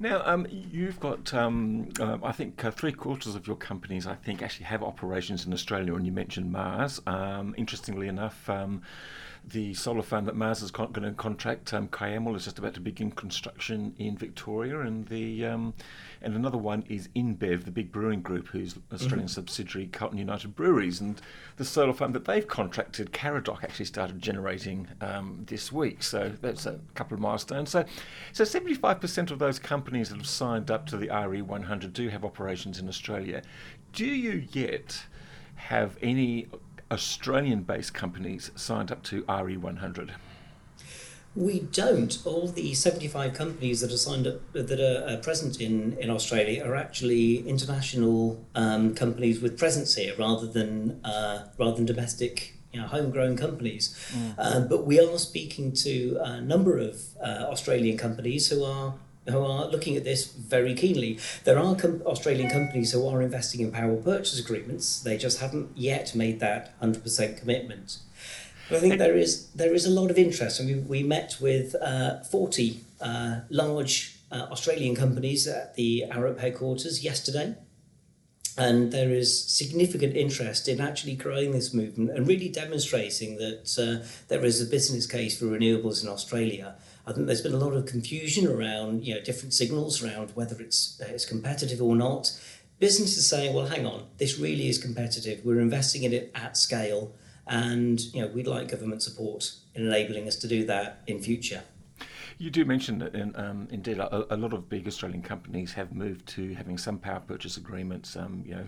Now, 0.00 0.22
um, 0.24 0.46
you've 0.48 1.00
got, 1.00 1.34
um, 1.34 1.88
uh, 1.98 2.18
I 2.22 2.30
think, 2.30 2.64
uh, 2.64 2.70
three 2.70 2.92
quarters 2.92 3.34
of 3.34 3.48
your 3.48 3.56
companies, 3.56 4.06
I 4.06 4.14
think, 4.14 4.42
actually 4.42 4.66
have 4.66 4.80
operations 4.80 5.44
in 5.44 5.52
Australia, 5.52 5.94
and 5.96 6.06
you 6.06 6.12
mentioned 6.12 6.52
Mars. 6.52 7.00
Um, 7.04 7.52
interestingly 7.58 8.06
enough, 8.06 8.48
um, 8.48 8.82
the 9.44 9.74
solar 9.74 10.02
farm 10.02 10.26
that 10.26 10.36
Mars 10.36 10.62
is 10.62 10.70
con- 10.70 10.92
going 10.92 11.08
to 11.08 11.14
contract, 11.14 11.74
um, 11.74 11.88
is 12.36 12.44
just 12.44 12.60
about 12.60 12.74
to 12.74 12.80
begin 12.80 13.10
construction 13.10 13.94
in 13.98 14.16
Victoria, 14.16 14.80
and 14.80 15.08
the 15.08 15.44
um, 15.46 15.74
and 16.20 16.34
another 16.34 16.58
one 16.58 16.84
is 16.88 17.08
InBev, 17.14 17.64
the 17.64 17.70
big 17.70 17.92
brewing 17.92 18.22
group, 18.22 18.48
whose 18.48 18.76
Australian 18.92 19.20
mm-hmm. 19.20 19.28
subsidiary 19.28 19.86
Carlton 19.86 20.18
United 20.18 20.56
Breweries, 20.56 21.00
and 21.00 21.20
the 21.56 21.64
solar 21.64 21.92
farm 21.92 22.12
that 22.12 22.24
they've 22.24 22.46
contracted, 22.46 23.12
Karadoc, 23.12 23.62
actually 23.62 23.84
started 23.86 24.20
generating 24.20 24.88
um, 25.00 25.44
this 25.46 25.70
week. 25.70 26.02
So 26.02 26.32
that's 26.40 26.66
a 26.66 26.80
couple 26.94 27.14
of 27.14 27.20
milestones. 27.20 27.70
So, 27.70 27.84
so 28.32 28.44
75% 28.44 29.30
of 29.30 29.38
those 29.38 29.58
companies 29.58 30.08
that 30.08 30.16
have 30.16 30.26
signed 30.26 30.70
up 30.70 30.86
to 30.86 30.96
the 30.96 31.08
RE100 31.08 31.92
do 31.92 32.08
have 32.08 32.24
operations 32.24 32.78
in 32.78 32.88
Australia. 32.88 33.42
Do 33.92 34.06
you 34.06 34.46
yet 34.52 35.04
have 35.54 35.96
any 36.02 36.48
Australian 36.90 37.62
based 37.62 37.94
companies 37.94 38.50
signed 38.54 38.90
up 38.90 39.02
to 39.04 39.22
RE100? 39.24 40.10
We 41.38 41.60
don't. 41.60 42.18
All 42.24 42.48
the 42.48 42.74
75 42.74 43.32
companies 43.32 43.80
that 43.80 43.92
are 43.92 43.96
signed 43.96 44.26
up, 44.26 44.40
that 44.54 44.80
are 44.80 45.08
uh, 45.08 45.16
present 45.18 45.60
in, 45.60 45.96
in 45.98 46.10
Australia, 46.10 46.64
are 46.64 46.74
actually 46.74 47.48
international 47.48 48.44
um, 48.56 48.92
companies 48.94 49.40
with 49.40 49.56
presence 49.56 49.94
here 49.94 50.14
rather 50.18 50.48
than, 50.48 51.00
uh, 51.04 51.46
rather 51.56 51.76
than 51.76 51.86
domestic 51.86 52.54
you 52.72 52.80
know, 52.80 52.88
homegrown 52.88 53.36
companies. 53.36 53.96
Mm. 54.12 54.34
Uh, 54.36 54.60
but 54.60 54.84
we 54.84 54.98
are 54.98 55.16
speaking 55.16 55.72
to 55.72 56.18
a 56.20 56.40
number 56.40 56.76
of 56.76 57.00
uh, 57.22 57.46
Australian 57.48 57.96
companies 57.96 58.50
who 58.50 58.64
are 58.64 58.94
who 59.28 59.44
are 59.44 59.68
looking 59.68 59.94
at 59.96 60.04
this 60.04 60.26
very 60.26 60.74
keenly. 60.74 61.18
There 61.44 61.58
are 61.58 61.76
com- 61.76 62.02
Australian 62.06 62.50
companies 62.50 62.92
who 62.92 63.06
are 63.06 63.20
investing 63.22 63.60
in 63.60 63.70
power 63.70 63.96
purchase 63.96 64.40
agreements. 64.40 65.00
They 65.00 65.18
just 65.18 65.40
haven't 65.40 65.76
yet 65.76 66.14
made 66.14 66.40
that 66.40 66.80
100% 66.80 67.38
commitment. 67.38 67.98
But 68.68 68.76
I 68.76 68.80
think 68.80 68.98
there 68.98 69.16
is 69.16 69.48
there 69.52 69.74
is 69.74 69.86
a 69.86 69.90
lot 69.90 70.10
of 70.10 70.18
interest, 70.18 70.60
and 70.60 70.68
we, 70.68 71.02
we 71.02 71.02
met 71.02 71.36
with 71.40 71.74
uh, 71.80 72.20
40 72.24 72.80
uh, 73.00 73.40
large 73.48 74.18
uh, 74.30 74.46
Australian 74.50 74.94
companies 74.94 75.46
at 75.46 75.74
the 75.74 76.04
Arup 76.10 76.38
headquarters 76.38 77.02
yesterday. 77.02 77.54
And 78.58 78.90
there 78.90 79.10
is 79.10 79.44
significant 79.44 80.16
interest 80.16 80.66
in 80.66 80.80
actually 80.80 81.14
growing 81.14 81.52
this 81.52 81.72
movement 81.72 82.10
and 82.10 82.26
really 82.26 82.48
demonstrating 82.48 83.36
that 83.36 83.78
uh, 83.78 84.04
there 84.26 84.44
is 84.44 84.60
a 84.60 84.66
business 84.66 85.06
case 85.06 85.38
for 85.38 85.44
renewables 85.44 86.02
in 86.02 86.08
Australia. 86.08 86.74
I 87.06 87.12
think 87.12 87.26
there's 87.28 87.40
been 87.40 87.54
a 87.54 87.58
lot 87.58 87.74
of 87.74 87.86
confusion 87.86 88.48
around 88.48 89.06
you 89.06 89.14
know 89.14 89.20
different 89.20 89.54
signals 89.54 90.02
around 90.02 90.32
whether 90.34 90.60
it's 90.60 91.00
uh, 91.00 91.06
it's 91.08 91.24
competitive 91.24 91.80
or 91.80 91.94
not. 91.94 92.36
Businesses 92.80 93.28
saying, 93.28 93.54
well, 93.54 93.66
hang 93.66 93.86
on, 93.86 94.06
this 94.18 94.38
really 94.38 94.68
is 94.68 94.78
competitive. 94.78 95.44
We're 95.44 95.60
investing 95.60 96.02
in 96.02 96.12
it 96.12 96.30
at 96.34 96.56
scale, 96.56 97.12
and 97.48 98.00
you 98.14 98.22
know 98.22 98.28
we'd 98.28 98.46
like 98.46 98.68
government 98.68 99.02
support 99.02 99.52
in 99.74 99.86
enabling 99.86 100.26
us 100.28 100.36
to 100.36 100.48
do 100.48 100.64
that 100.66 101.02
in 101.06 101.20
future. 101.20 101.62
You 102.40 102.50
do 102.50 102.64
mention 102.64 103.00
that, 103.00 103.16
in, 103.16 103.34
um, 103.34 103.66
indeed, 103.72 103.98
a, 103.98 104.32
a, 104.32 104.36
lot 104.36 104.52
of 104.52 104.68
big 104.68 104.86
Australian 104.86 105.22
companies 105.22 105.72
have 105.72 105.92
moved 105.92 106.24
to 106.28 106.54
having 106.54 106.78
some 106.78 106.96
power 106.96 107.18
purchase 107.18 107.56
agreements, 107.56 108.14
um, 108.14 108.44
you 108.46 108.54
know, 108.54 108.64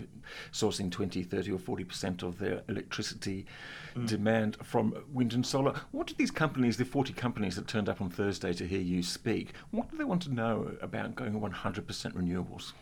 sourcing 0.52 0.90
20, 0.90 1.22
30 1.22 1.52
or 1.52 1.58
40% 1.58 2.24
of 2.24 2.36
their 2.40 2.62
electricity 2.68 3.46
mm. 3.94 4.08
demand 4.08 4.56
from 4.64 5.04
wind 5.12 5.34
and 5.34 5.46
solar. 5.46 5.72
What 5.92 6.08
do 6.08 6.14
these 6.18 6.32
companies, 6.32 6.78
the 6.78 6.84
40 6.84 7.12
companies 7.12 7.54
that 7.54 7.68
turned 7.68 7.88
up 7.88 8.00
on 8.00 8.10
Thursday 8.10 8.52
to 8.54 8.66
hear 8.66 8.80
you 8.80 9.04
speak, 9.04 9.52
what 9.70 9.88
do 9.88 9.96
they 9.96 10.04
want 10.04 10.22
to 10.22 10.34
know 10.34 10.72
about 10.82 11.14
going 11.14 11.40
100% 11.40 11.52
renewables? 11.84 12.72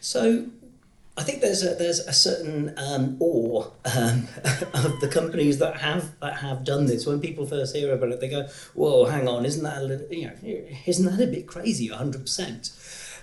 So 0.00 0.46
I 1.14 1.24
think 1.24 1.42
there's 1.42 1.62
a 1.62 1.74
there's 1.74 1.98
a 2.00 2.12
certain 2.12 2.72
um, 2.78 3.18
awe 3.20 3.70
um, 3.84 4.28
of 4.74 4.98
the 5.00 5.10
companies 5.12 5.58
that 5.58 5.76
have 5.76 6.18
that 6.20 6.38
have 6.38 6.64
done 6.64 6.86
this. 6.86 7.06
When 7.06 7.20
people 7.20 7.44
first 7.46 7.76
hear 7.76 7.92
about 7.92 8.12
it, 8.12 8.20
they 8.20 8.30
go, 8.30 8.48
"Whoa, 8.74 9.04
hang 9.04 9.28
on, 9.28 9.44
isn't 9.44 9.62
that 9.62 9.78
a 9.78 9.84
little, 9.84 10.06
you 10.10 10.28
know, 10.28 10.34
isn't 10.86 11.04
that 11.04 11.22
a 11.22 11.30
bit 11.30 11.46
crazy? 11.46 11.88
hundred 11.88 12.22
percent." 12.22 12.70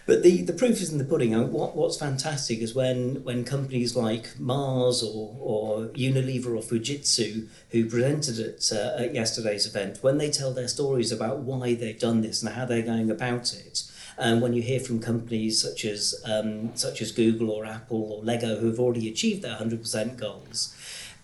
But 0.06 0.24
the, 0.24 0.42
the 0.42 0.54
proof 0.54 0.82
is 0.82 0.92
in 0.92 0.98
the 0.98 1.04
pudding. 1.04 1.34
What 1.52 1.76
what's 1.76 1.98
fantastic 1.98 2.60
is 2.60 2.76
when 2.76 3.24
when 3.24 3.44
companies 3.44 3.96
like 3.96 4.40
Mars 4.40 5.02
or 5.02 5.36
or 5.40 5.86
Unilever 5.90 6.56
or 6.56 6.62
Fujitsu, 6.62 7.48
who 7.72 7.90
presented 7.90 8.40
at, 8.40 8.72
uh, 8.72 9.04
at 9.04 9.16
yesterday's 9.16 9.66
event, 9.66 10.00
when 10.02 10.20
they 10.20 10.30
tell 10.30 10.54
their 10.54 10.68
stories 10.68 11.12
about 11.12 11.40
why 11.40 11.74
they've 11.74 12.00
done 12.00 12.22
this 12.22 12.44
and 12.44 12.54
how 12.54 12.66
they're 12.66 12.84
going 12.84 13.10
about 13.10 13.54
it 13.54 13.84
and 14.20 14.42
when 14.42 14.54
you 14.54 14.62
hear 14.62 14.80
from 14.80 15.00
companies 15.00 15.62
such 15.62 15.86
as 15.86 16.22
um, 16.26 16.76
such 16.76 17.02
as 17.02 17.12
Google 17.12 17.50
or 17.50 17.66
Apple 17.66 18.12
or 18.12 18.24
Lego 18.24 18.58
who 18.58 18.68
have 18.68 18.80
already 18.80 19.10
achieved 19.10 19.42
their 19.42 19.56
100% 19.56 20.18
goals, 20.18 20.76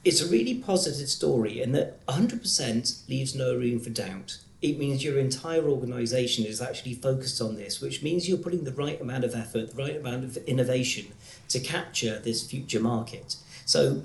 it's 0.05 0.21
a 0.21 0.27
really 0.27 0.55
positive 0.55 1.09
story 1.09 1.61
in 1.61 1.73
that 1.73 2.05
100% 2.05 3.09
leaves 3.09 3.35
no 3.35 3.53
room 3.55 3.79
for 3.79 3.89
doubt. 3.89 4.37
It 4.61 4.79
means 4.79 5.03
your 5.03 5.19
entire 5.19 5.63
organization 5.63 6.45
is 6.45 6.61
actually 6.61 6.93
focused 6.93 7.41
on 7.41 7.55
this, 7.55 7.81
which 7.81 8.01
means 8.01 8.29
you're 8.29 8.37
putting 8.37 8.63
the 8.63 8.71
right 8.71 8.99
amount 9.01 9.25
of 9.25 9.35
effort, 9.35 9.71
the 9.71 9.83
right 9.83 9.97
amount 9.97 10.23
of 10.23 10.37
innovation 10.37 11.07
to 11.49 11.59
capture 11.59 12.19
this 12.19 12.47
future 12.49 12.79
market. 12.79 13.35
So 13.65 14.03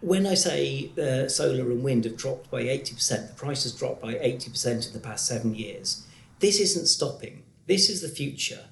when 0.00 0.26
I 0.26 0.34
say 0.34 0.90
uh, 0.98 1.28
solar 1.28 1.70
and 1.70 1.82
wind 1.82 2.04
have 2.04 2.16
dropped 2.16 2.50
by 2.50 2.64
80%, 2.64 3.28
the 3.28 3.34
price 3.34 3.62
has 3.62 3.72
dropped 3.72 4.02
by 4.02 4.14
80% 4.14 4.88
in 4.88 4.92
the 4.92 4.98
past 4.98 5.26
seven 5.26 5.54
years, 5.54 6.06
this 6.40 6.60
isn't 6.60 6.86
stopping. 6.86 7.44
This 7.72 7.88
is 7.88 8.02
the 8.02 8.08
future. 8.08 8.66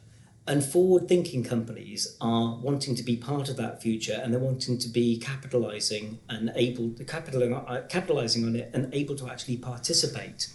And 0.46 0.62
forward 0.62 1.08
thinking 1.08 1.42
companies 1.42 2.18
are 2.20 2.58
wanting 2.60 2.94
to 2.96 3.02
be 3.02 3.16
part 3.16 3.48
of 3.48 3.56
that 3.56 3.80
future 3.80 4.20
and 4.22 4.30
they're 4.30 4.38
wanting 4.38 4.76
to 4.76 4.90
be 4.90 5.18
capitalizing 5.18 6.18
and 6.28 6.52
able 6.54 6.90
to 6.90 7.02
uh, 7.02 7.80
capitalizing 7.88 8.44
on 8.44 8.56
it 8.56 8.70
and 8.74 8.92
able 8.92 9.16
to 9.16 9.26
actually 9.26 9.56
participate 9.56 10.48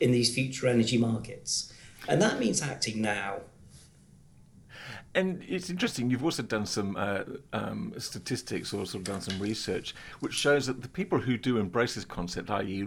in 0.00 0.12
these 0.12 0.34
future 0.34 0.66
energy 0.66 0.96
markets. 0.96 1.74
And 2.08 2.22
that 2.22 2.40
means 2.40 2.62
acting 2.62 3.02
now. 3.02 3.40
And 5.12 5.42
it's 5.48 5.70
interesting. 5.70 6.08
You've 6.08 6.24
also 6.24 6.44
done 6.44 6.66
some 6.66 6.96
uh, 6.96 7.22
um, 7.52 7.92
statistics, 7.98 8.72
or 8.72 8.86
sort 8.86 9.00
of 9.00 9.04
done 9.04 9.20
some 9.20 9.40
research, 9.40 9.92
which 10.20 10.34
shows 10.34 10.68
that 10.68 10.82
the 10.82 10.88
people 10.88 11.18
who 11.18 11.36
do 11.36 11.56
embrace 11.56 11.96
this 11.96 12.04
concept, 12.04 12.48
i.e., 12.50 12.86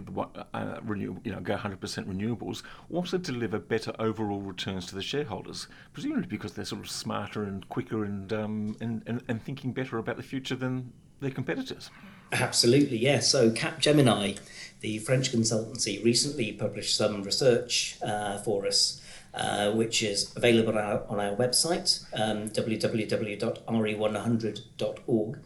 uh, 0.54 0.78
renew, 0.82 1.20
you 1.22 1.32
know, 1.32 1.40
go 1.40 1.56
100% 1.56 1.78
renewables, 1.78 2.62
also 2.90 3.18
deliver 3.18 3.58
better 3.58 3.92
overall 3.98 4.40
returns 4.40 4.86
to 4.86 4.94
the 4.94 5.02
shareholders. 5.02 5.68
Presumably 5.92 6.26
because 6.26 6.52
they're 6.52 6.64
sort 6.64 6.80
of 6.80 6.90
smarter 6.90 7.44
and 7.44 7.68
quicker 7.68 8.04
and 8.04 8.32
um, 8.32 8.76
and, 8.80 9.02
and, 9.06 9.22
and 9.28 9.42
thinking 9.42 9.72
better 9.72 9.98
about 9.98 10.16
the 10.16 10.22
future 10.22 10.56
than 10.56 10.92
their 11.20 11.30
competitors. 11.30 11.90
Absolutely, 12.32 12.96
yes. 12.96 13.30
So 13.30 13.50
Capgemini, 13.50 14.38
the 14.80 14.98
French 14.98 15.30
consultancy, 15.30 16.02
recently 16.02 16.52
published 16.52 16.96
some 16.96 17.22
research 17.22 17.98
uh, 18.02 18.38
for 18.38 18.66
us 18.66 19.02
uh, 19.34 19.72
which 19.72 20.02
is 20.02 20.30
available 20.36 20.78
on 20.78 20.84
our, 20.84 21.02
on 21.08 21.18
our 21.18 21.34
website, 21.36 22.04
um, 22.14 22.50
www.re100.org. 22.50 25.38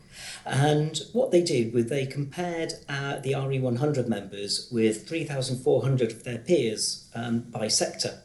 And 0.45 1.00
what 1.12 1.30
they 1.30 1.42
did 1.42 1.73
was 1.73 1.87
they 1.87 2.04
compared 2.07 2.73
uh, 2.88 3.21
the 3.21 3.30
RE100 3.33 4.09
members 4.09 4.68
with 4.71 5.09
3,400 5.09 6.12
of 6.12 6.25
their 6.25 6.38
peers 6.38 7.09
um, 7.14 7.40
by 7.40 7.68
sector. 7.68 8.18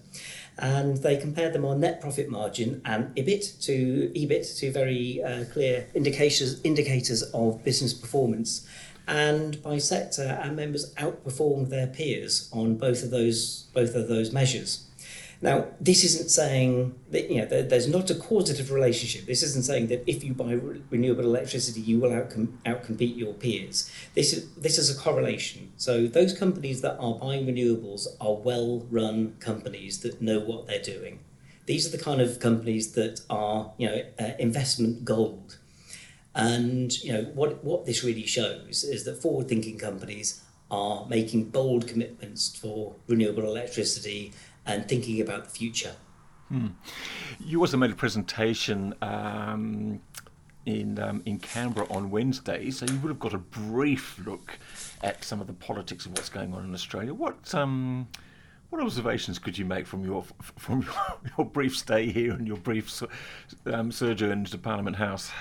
And 0.57 0.97
they 0.97 1.15
compared 1.17 1.53
them 1.53 1.63
on 1.65 1.79
net 1.79 2.01
profit 2.01 2.29
margin 2.29 2.81
and 2.85 3.15
EBIT 3.15 3.59
to 3.63 4.11
EBIT 4.15 4.59
to 4.59 4.71
very 4.71 5.23
uh, 5.23 5.45
clear 5.45 5.87
indicators 5.95 6.61
indicators 6.63 7.23
of 7.33 7.63
business 7.63 7.91
performance. 7.93 8.67
And 9.07 9.61
by 9.63 9.79
sector, 9.79 10.39
our 10.41 10.51
members 10.51 10.93
outperformed 10.95 11.69
their 11.69 11.87
peers 11.87 12.49
on 12.53 12.75
both 12.75 13.03
of 13.03 13.09
those 13.09 13.63
both 13.73 13.95
of 13.95 14.07
those 14.07 14.31
measures. 14.31 14.85
Now, 15.43 15.65
this 15.81 16.05
isn't 16.05 16.29
saying 16.29 16.95
that 17.11 17.29
you 17.29 17.41
know 17.41 17.45
there, 17.45 17.63
there's 17.63 17.89
not 17.89 18.09
a 18.09 18.15
causative 18.15 18.71
relationship. 18.71 19.25
This 19.25 19.43
isn't 19.43 19.65
saying 19.65 19.87
that 19.87 20.01
if 20.07 20.23
you 20.23 20.33
buy 20.33 20.53
re- 20.53 20.81
renewable 20.89 21.25
electricity, 21.25 21.81
you 21.81 21.99
will 21.99 22.11
outcom- 22.11 22.55
outcompete 22.65 23.17
your 23.17 23.33
peers. 23.33 23.91
This 24.15 24.31
is 24.31 24.49
this 24.55 24.77
is 24.77 24.89
a 24.89 24.97
correlation. 24.97 25.73
So 25.75 26.07
those 26.07 26.31
companies 26.31 26.79
that 26.79 26.97
are 26.97 27.15
buying 27.15 27.45
renewables 27.45 28.07
are 28.21 28.35
well-run 28.35 29.35
companies 29.41 29.99
that 29.99 30.21
know 30.21 30.39
what 30.39 30.67
they're 30.67 30.81
doing. 30.95 31.19
These 31.65 31.85
are 31.87 31.97
the 31.97 32.01
kind 32.01 32.21
of 32.21 32.39
companies 32.39 32.93
that 32.93 33.19
are 33.29 33.73
you 33.77 33.87
know 33.89 34.01
uh, 34.17 34.31
investment 34.39 35.03
gold. 35.03 35.57
And 36.33 36.89
you 37.03 37.11
know 37.11 37.23
what 37.33 37.61
what 37.65 37.85
this 37.85 38.01
really 38.01 38.25
shows 38.25 38.85
is 38.85 39.03
that 39.03 39.21
forward-thinking 39.21 39.77
companies 39.77 40.41
are 40.71 41.05
making 41.07 41.49
bold 41.49 41.87
commitments 41.87 42.55
for 42.55 42.95
renewable 43.07 43.43
electricity 43.43 44.31
and 44.65 44.87
thinking 44.87 45.21
about 45.21 45.45
the 45.45 45.49
future. 45.49 45.95
Hmm. 46.49 46.67
You 47.39 47.59
also 47.61 47.77
made 47.77 47.91
a 47.91 47.95
presentation 47.95 48.93
um, 49.01 50.01
in 50.65 50.99
um, 50.99 51.21
in 51.25 51.39
Canberra 51.39 51.87
on 51.89 52.09
Wednesday, 52.11 52.69
so 52.71 52.85
you 52.85 52.97
would 52.99 53.09
have 53.09 53.19
got 53.19 53.33
a 53.33 53.37
brief 53.37 54.19
look 54.25 54.59
at 55.01 55.23
some 55.23 55.41
of 55.41 55.47
the 55.47 55.53
politics 55.53 56.05
of 56.05 56.11
what's 56.13 56.29
going 56.29 56.53
on 56.53 56.63
in 56.63 56.73
Australia. 56.73 57.13
What 57.13 57.53
um, 57.55 58.07
what 58.69 58.81
observations 58.81 59.39
could 59.39 59.57
you 59.57 59.65
make 59.65 59.85
from 59.85 60.03
your 60.03 60.23
from 60.57 60.81
your, 60.81 60.93
your 61.37 61.45
brief 61.45 61.77
stay 61.77 62.11
here 62.11 62.33
and 62.33 62.47
your 62.47 62.57
brief 62.57 63.03
um, 63.65 63.91
sojourn 63.91 64.45
to 64.45 64.57
Parliament 64.57 64.95
House? 64.95 65.31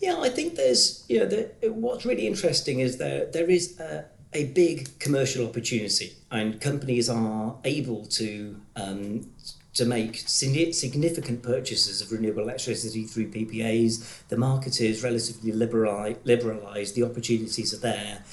Yeah, 0.00 0.20
I 0.20 0.28
think 0.28 0.54
there's 0.54 1.04
you 1.08 1.20
know 1.20 1.26
the, 1.26 1.50
what's 1.70 2.04
really 2.04 2.26
interesting 2.26 2.80
is 2.80 2.98
that 2.98 3.32
there 3.32 3.48
is 3.50 3.78
a, 3.80 4.04
a 4.36 4.44
big 4.44 4.98
commercial 4.98 5.46
opportunity, 5.46 6.12
and 6.30 6.60
companies 6.60 7.08
are 7.08 7.56
able 7.64 8.04
to 8.06 8.60
um, 8.76 9.30
to 9.72 9.84
make 9.84 10.16
significant 10.16 11.42
purchases 11.42 12.00
of 12.00 12.10
renewable 12.10 12.42
electricity 12.42 13.04
through 13.04 13.30
PPAs. 13.30 14.26
The 14.28 14.36
market 14.36 14.80
is 14.80 15.02
relatively 15.02 15.52
liberalised. 15.52 16.94
The 16.94 17.02
opportunities 17.02 17.74
are 17.74 17.78
there. 17.78 18.24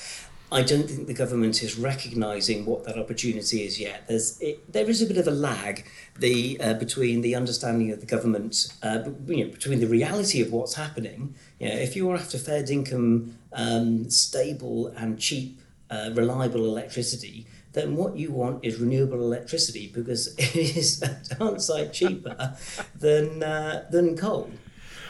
I 0.53 0.61
don't 0.61 0.87
think 0.87 1.07
the 1.07 1.15
government 1.15 1.63
is 1.63 1.79
recognising 1.79 2.65
what 2.65 2.83
that 2.83 2.97
opportunity 2.97 3.65
is 3.65 3.79
yet. 3.79 4.07
There's 4.07 4.39
it, 4.39 4.71
there 4.71 4.87
is 4.89 5.01
a 5.01 5.07
bit 5.07 5.17
of 5.17 5.27
a 5.27 5.31
lag 5.31 5.85
the 6.19 6.59
uh, 6.61 6.75
between 6.75 7.21
the 7.21 7.33
understanding 7.35 7.91
of 7.91 7.99
the 8.01 8.05
government, 8.05 8.71
uh, 8.83 8.99
you 9.25 9.45
know, 9.45 9.51
between 9.51 9.79
the 9.79 9.87
reality 9.87 10.41
of 10.41 10.51
what's 10.51 10.75
happening. 10.75 11.33
You 11.59 11.69
know, 11.69 11.75
if 11.75 11.95
you're 11.95 12.15
after 12.15 12.37
fair 12.37 12.63
income, 12.71 13.37
um, 13.51 14.09
stable 14.09 14.87
and 14.95 15.19
cheap 15.19 15.59
uh, 15.93 16.09
reliable 16.13 16.65
electricity, 16.65 17.45
then 17.73 17.95
what 17.95 18.17
you 18.17 18.31
want 18.31 18.63
is 18.65 18.79
renewable 18.79 19.19
electricity 19.19 19.91
because 19.93 20.35
it 20.37 20.55
is 20.55 20.99
downside 21.37 21.93
cheaper 21.93 22.55
than 22.95 23.43
uh, 23.43 23.85
than 23.91 24.17
coal. 24.17 24.49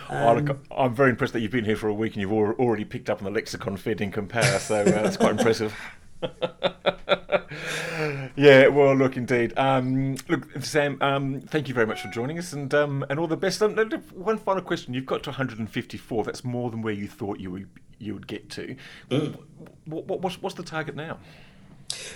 Um, 0.09 0.59
I'm 0.69 0.93
very 0.93 1.11
impressed 1.11 1.33
that 1.33 1.39
you've 1.39 1.51
been 1.51 1.65
here 1.65 1.77
for 1.77 1.87
a 1.87 1.93
week 1.93 2.13
and 2.13 2.21
you've 2.21 2.33
already 2.33 2.83
picked 2.83 3.09
up 3.09 3.19
on 3.19 3.23
the 3.23 3.31
lexicon 3.31 3.77
fit 3.77 4.01
in 4.01 4.11
compare, 4.11 4.59
so 4.59 4.81
uh, 4.81 4.83
that's 4.83 5.17
quite 5.17 5.31
impressive. 5.31 5.73
yeah, 8.35 8.67
well, 8.67 8.95
look, 8.95 9.17
indeed. 9.17 9.57
Um, 9.57 10.15
look, 10.27 10.47
Sam, 10.61 10.97
um, 11.01 11.41
thank 11.41 11.67
you 11.67 11.73
very 11.73 11.87
much 11.87 12.01
for 12.01 12.09
joining 12.09 12.37
us, 12.37 12.53
and 12.53 12.73
um, 12.73 13.05
and 13.09 13.19
all 13.19 13.27
the 13.27 13.37
best. 13.37 13.61
Um, 13.61 13.75
one 14.13 14.37
final 14.37 14.61
question: 14.61 14.93
You've 14.93 15.05
got 15.05 15.23
to 15.23 15.31
154. 15.31 16.23
That's 16.23 16.43
more 16.43 16.69
than 16.69 16.81
where 16.81 16.93
you 16.93 17.07
thought 17.07 17.39
you 17.39 17.51
would 17.51 17.69
you 17.99 18.13
would 18.13 18.27
get 18.27 18.49
to. 18.51 18.75
Mm. 19.09 19.37
What, 19.85 20.05
what, 20.05 20.21
what's, 20.21 20.41
what's 20.41 20.55
the 20.55 20.63
target 20.63 20.95
now? 20.95 21.19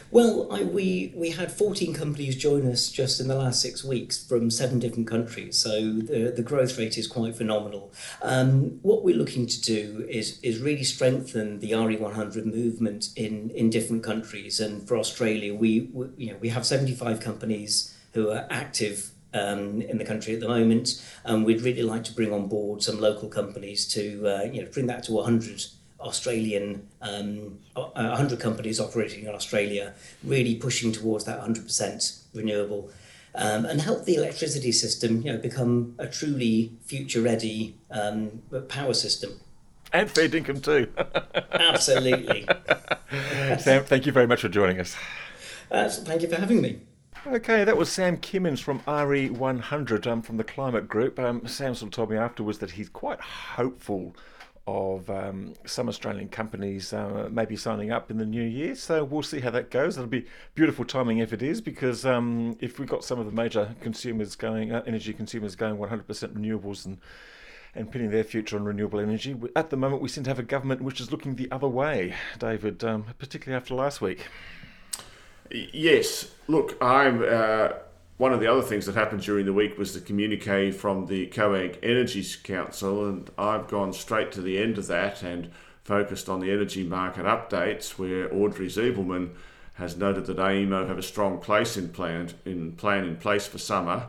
Well, 0.10 0.48
I, 0.52 0.64
we 0.64 1.14
we 1.16 1.32
had 1.32 1.52
14 1.52 1.94
companies 1.94 2.36
join 2.36 2.66
us 2.66 2.90
just 2.90 3.20
in 3.20 3.28
the 3.28 3.36
last 3.36 3.62
six 3.62 3.84
weeks 3.84 4.24
from 4.24 4.50
seven 4.50 4.80
different 4.80 5.08
countries, 5.08 5.58
so 5.58 5.72
the, 5.94 6.34
the 6.36 6.44
growth 6.44 6.78
rate 6.78 6.98
is 6.98 7.08
quite 7.08 7.36
phenomenal. 7.36 7.92
Um, 8.22 8.80
what 8.82 9.04
we're 9.04 9.18
looking 9.18 9.48
to 9.48 9.62
do 9.62 10.06
is 10.10 10.40
is 10.42 10.60
really 10.60 10.84
strengthen 10.84 11.60
the 11.60 11.72
RE100 11.72 12.46
movement 12.46 13.10
in, 13.16 13.50
in 13.52 13.70
different 13.70 14.04
countries. 14.04 14.60
And 14.60 14.88
for 14.88 14.98
Australia, 14.98 15.54
we, 15.54 15.90
we 15.94 16.08
you 16.18 16.32
know 16.32 16.38
we 16.40 16.50
have 16.50 16.66
75 16.66 17.20
companies 17.20 17.94
who 18.14 18.30
are 18.30 18.48
active 18.50 19.12
um, 19.34 19.82
in 19.82 19.98
the 19.98 20.06
country 20.06 20.34
at 20.34 20.40
the 20.40 20.48
moment. 20.48 21.04
and 21.26 21.46
we'd 21.46 21.62
really 21.62 21.84
like 21.84 22.04
to 22.06 22.14
bring 22.14 22.32
on 22.32 22.48
board 22.48 22.82
some 22.82 23.00
local 23.00 23.30
companies 23.30 23.86
to 23.88 24.28
uh, 24.28 24.44
you 24.44 24.62
know 24.62 24.70
bring 24.72 24.88
that 24.88 25.04
to 25.04 25.12
100 25.12 25.66
Australian, 26.00 26.88
um, 27.02 27.60
100 27.74 28.40
companies 28.40 28.80
operating 28.80 29.26
in 29.26 29.34
Australia, 29.34 29.94
really 30.24 30.56
pushing 30.56 30.92
towards 30.92 31.26
that 31.26 31.40
100% 31.40 32.22
renewable. 32.34 32.92
Um, 33.36 33.66
and 33.66 33.82
help 33.82 34.06
the 34.06 34.16
electricity 34.16 34.72
system 34.72 35.22
you 35.22 35.32
know, 35.32 35.38
become 35.38 35.94
a 36.00 36.08
truly 36.08 36.72
future 36.86 37.22
ready 37.22 37.76
um, 37.92 38.42
power 38.68 38.96
system. 38.96 39.40
And 39.94 40.10
fair 40.10 40.34
income 40.36 40.60
too. 40.60 40.92
Absolutely. 41.52 42.48
Sam, 43.60 43.84
thank 43.84 44.06
you 44.06 44.12
very 44.12 44.28
much 44.28 44.42
for 44.42 44.50
joining 44.50 44.80
us. 44.80 44.96
Uh, 45.70 45.88
thank 45.88 46.24
you 46.24 46.30
for 46.30 46.36
having 46.36 46.62
me. 46.62 46.82
Okay, 47.26 47.64
that 47.64 47.78
was 47.78 47.92
Sam 47.92 48.18
Kimmins 48.18 48.62
from 48.62 48.80
RE100 48.82 50.08
um, 50.08 50.22
from 50.22 50.38
the 50.38 50.44
Climate 50.44 50.88
Group. 50.88 51.20
Um, 51.20 51.46
Sam 51.46 51.76
sort 51.76 51.90
of 51.90 51.94
told 51.94 52.10
me 52.10 52.18
afterwards 52.18 52.60
that 52.60 52.72
he's 52.72 52.90
quite 52.90 53.20
hopeful 53.20 54.16
of 54.68 55.10
um, 55.10 55.54
some 55.66 55.88
Australian 55.88 56.28
companies 56.28 56.92
uh, 56.92 57.30
maybe 57.32 57.56
signing 57.56 57.90
up 57.92 58.12
in 58.12 58.18
the 58.18 58.26
new 58.26 58.44
year. 58.44 58.76
So 58.76 59.04
we'll 59.04 59.24
see 59.24 59.40
how 59.40 59.50
that 59.52 59.72
goes. 59.72 59.98
It'll 59.98 60.10
be 60.10 60.26
beautiful 60.56 60.84
timing 60.84 61.20
if 61.20 61.32
it 61.32 61.42
is, 61.42 61.62
because 61.62 62.06
um, 62.06 62.58
if 62.60 62.78
we've 62.78 62.88
got 62.88 63.04
some 63.04 63.18
of 63.18 63.26
the 63.26 63.32
major 63.32 63.76
consumers 63.80 64.36
going, 64.36 64.74
uh, 64.74 64.84
energy 64.86 65.14
consumers 65.14 65.56
going 65.56 65.78
100% 65.78 66.04
renewables 66.06 66.86
and 66.86 67.00
and 67.76 67.92
pinning 67.92 68.10
their 68.10 68.24
future 68.24 68.58
on 68.58 68.64
renewable 68.64 69.00
energy. 69.00 69.36
At 69.56 69.70
the 69.70 69.78
moment, 69.78 70.02
we 70.02 70.10
seem 70.10 70.24
to 70.24 70.32
have 70.32 70.40
a 70.40 70.44
government 70.44 70.82
which 70.82 71.00
is 71.00 71.12
looking 71.12 71.36
the 71.36 71.52
other 71.52 71.68
way, 71.68 72.16
David, 72.40 72.84
um, 72.84 73.06
particularly 73.20 73.56
after 73.56 73.76
last 73.76 74.02
week. 74.02 74.26
Yes. 75.52 76.32
Look, 76.48 76.76
I'm. 76.82 77.24
Uh 77.24 77.70
one 78.18 78.34
of 78.34 78.40
the 78.40 78.48
other 78.48 78.64
things 78.64 78.86
that 78.88 78.96
happened 78.96 79.22
during 79.22 79.46
the 79.46 79.54
week 79.54 79.78
was 79.78 79.94
the 79.94 80.02
communique 80.02 80.72
from 80.72 81.06
the 81.06 81.28
COAG 81.28 81.78
Energy 81.84 82.26
Council, 82.44 83.08
and 83.08 83.30
I've 83.38 83.68
gone 83.68 83.94
straight 83.94 84.32
to 84.34 84.42
the 84.42 84.58
end 84.58 84.80
of 84.80 84.88
that 84.88 85.22
and 85.22 85.52
focused 85.84 86.28
on 86.28 86.40
the 86.40 86.52
energy 86.52 86.84
market 86.84 87.26
updates, 87.26 87.92
where 87.92 88.34
Audrey 88.34 88.68
Zibelman 88.68 89.30
has 89.76 89.96
noted 89.96 90.26
that 90.26 90.38
AEMO 90.38 90.88
have 90.88 90.98
a 90.98 91.04
strong 91.04 91.38
place 91.38 91.78
in 91.78 91.90
plan 91.90 92.30
in 92.44 92.72
plan 92.72 93.06
in 93.06 93.18
place 93.18 93.46
for 93.46 93.60
summer, 93.60 94.08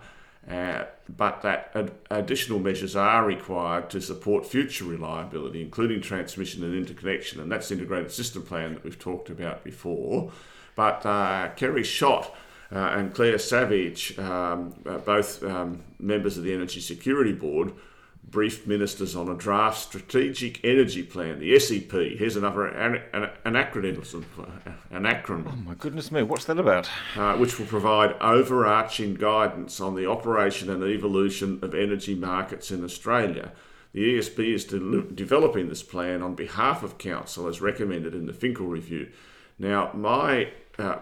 uh, 0.50 0.84
but 1.14 1.42
that 1.42 1.70
ad- 1.74 1.92
additional 2.10 2.58
measures 2.58 2.96
are 2.96 3.26
required 3.26 3.90
to 3.90 4.00
support 4.00 4.46
future 4.46 4.86
reliability, 4.86 5.60
including 5.60 6.00
transmission 6.00 6.64
and 6.64 6.74
interconnection, 6.74 7.40
and 7.42 7.52
that's 7.52 7.68
the 7.68 7.74
integrated 7.74 8.10
system 8.10 8.42
plan 8.42 8.72
that 8.72 8.82
we've 8.82 8.98
talked 8.98 9.28
about 9.28 9.62
before. 9.62 10.32
But 10.74 11.04
uh, 11.04 11.50
Kerry 11.56 11.84
Schott 11.84 12.34
uh, 12.70 12.78
and 12.96 13.14
Claire 13.14 13.38
Savage, 13.38 14.18
um, 14.18 14.74
uh, 14.84 14.98
both 14.98 15.42
um, 15.42 15.82
members 15.98 16.36
of 16.36 16.44
the 16.44 16.52
Energy 16.52 16.80
Security 16.80 17.32
Board, 17.32 17.72
briefed 18.30 18.66
ministers 18.66 19.16
on 19.16 19.28
a 19.28 19.34
draft 19.34 19.78
strategic 19.78 20.62
energy 20.64 21.02
plan, 21.02 21.38
the 21.38 21.58
SEP. 21.58 21.90
Here's 21.90 22.36
another 22.36 22.66
an, 22.66 23.02
an, 23.14 23.30
an 23.44 23.54
acronym, 23.54 23.96
an 24.90 25.02
acronym. 25.04 25.50
Oh 25.50 25.56
my 25.56 25.74
goodness 25.74 26.12
me, 26.12 26.22
what's 26.22 26.44
that 26.44 26.58
about? 26.58 26.90
Uh, 27.16 27.36
which 27.36 27.58
will 27.58 27.66
provide 27.66 28.14
overarching 28.20 29.14
guidance 29.14 29.80
on 29.80 29.94
the 29.94 30.06
operation 30.06 30.68
and 30.68 30.82
evolution 30.84 31.58
of 31.62 31.74
energy 31.74 32.14
markets 32.14 32.70
in 32.70 32.84
Australia. 32.84 33.52
The 33.92 34.18
ESB 34.18 34.54
is 34.54 34.64
de- 34.66 35.02
developing 35.02 35.68
this 35.68 35.82
plan 35.82 36.22
on 36.22 36.34
behalf 36.34 36.82
of 36.82 36.98
Council 36.98 37.46
as 37.46 37.62
recommended 37.62 38.14
in 38.14 38.26
the 38.26 38.34
Finkel 38.34 38.66
review. 38.66 39.08
Now, 39.58 39.90
my 39.94 40.50
uh, 40.78 40.98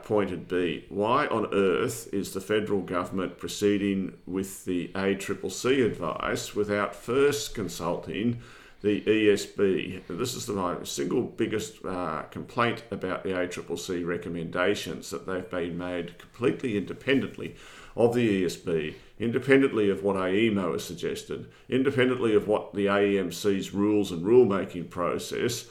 be 0.48 0.86
why 0.88 1.26
on 1.26 1.52
earth 1.52 2.12
is 2.12 2.32
the 2.32 2.40
federal 2.40 2.80
government 2.80 3.38
proceeding 3.38 4.14
with 4.26 4.64
the 4.64 4.88
ACCC 4.94 5.84
advice 5.84 6.54
without 6.54 6.96
first 6.96 7.54
consulting 7.54 8.40
the 8.80 9.02
ESB? 9.02 10.02
This 10.08 10.34
is 10.34 10.46
the 10.46 10.54
my 10.54 10.82
single 10.84 11.22
biggest 11.22 11.84
uh, 11.84 12.22
complaint 12.30 12.84
about 12.90 13.22
the 13.22 13.30
ACCC 13.30 14.06
recommendations 14.06 15.10
that 15.10 15.26
they've 15.26 15.50
been 15.50 15.76
made 15.76 16.18
completely 16.18 16.78
independently 16.78 17.54
of 17.94 18.14
the 18.14 18.44
ESB, 18.44 18.94
independently 19.18 19.90
of 19.90 20.02
what 20.02 20.16
AEMO 20.16 20.72
has 20.72 20.84
suggested, 20.84 21.48
independently 21.68 22.34
of 22.34 22.48
what 22.48 22.74
the 22.74 22.86
AEMC's 22.86 23.74
rules 23.74 24.10
and 24.10 24.22
rulemaking 24.22 24.88
process, 24.88 25.66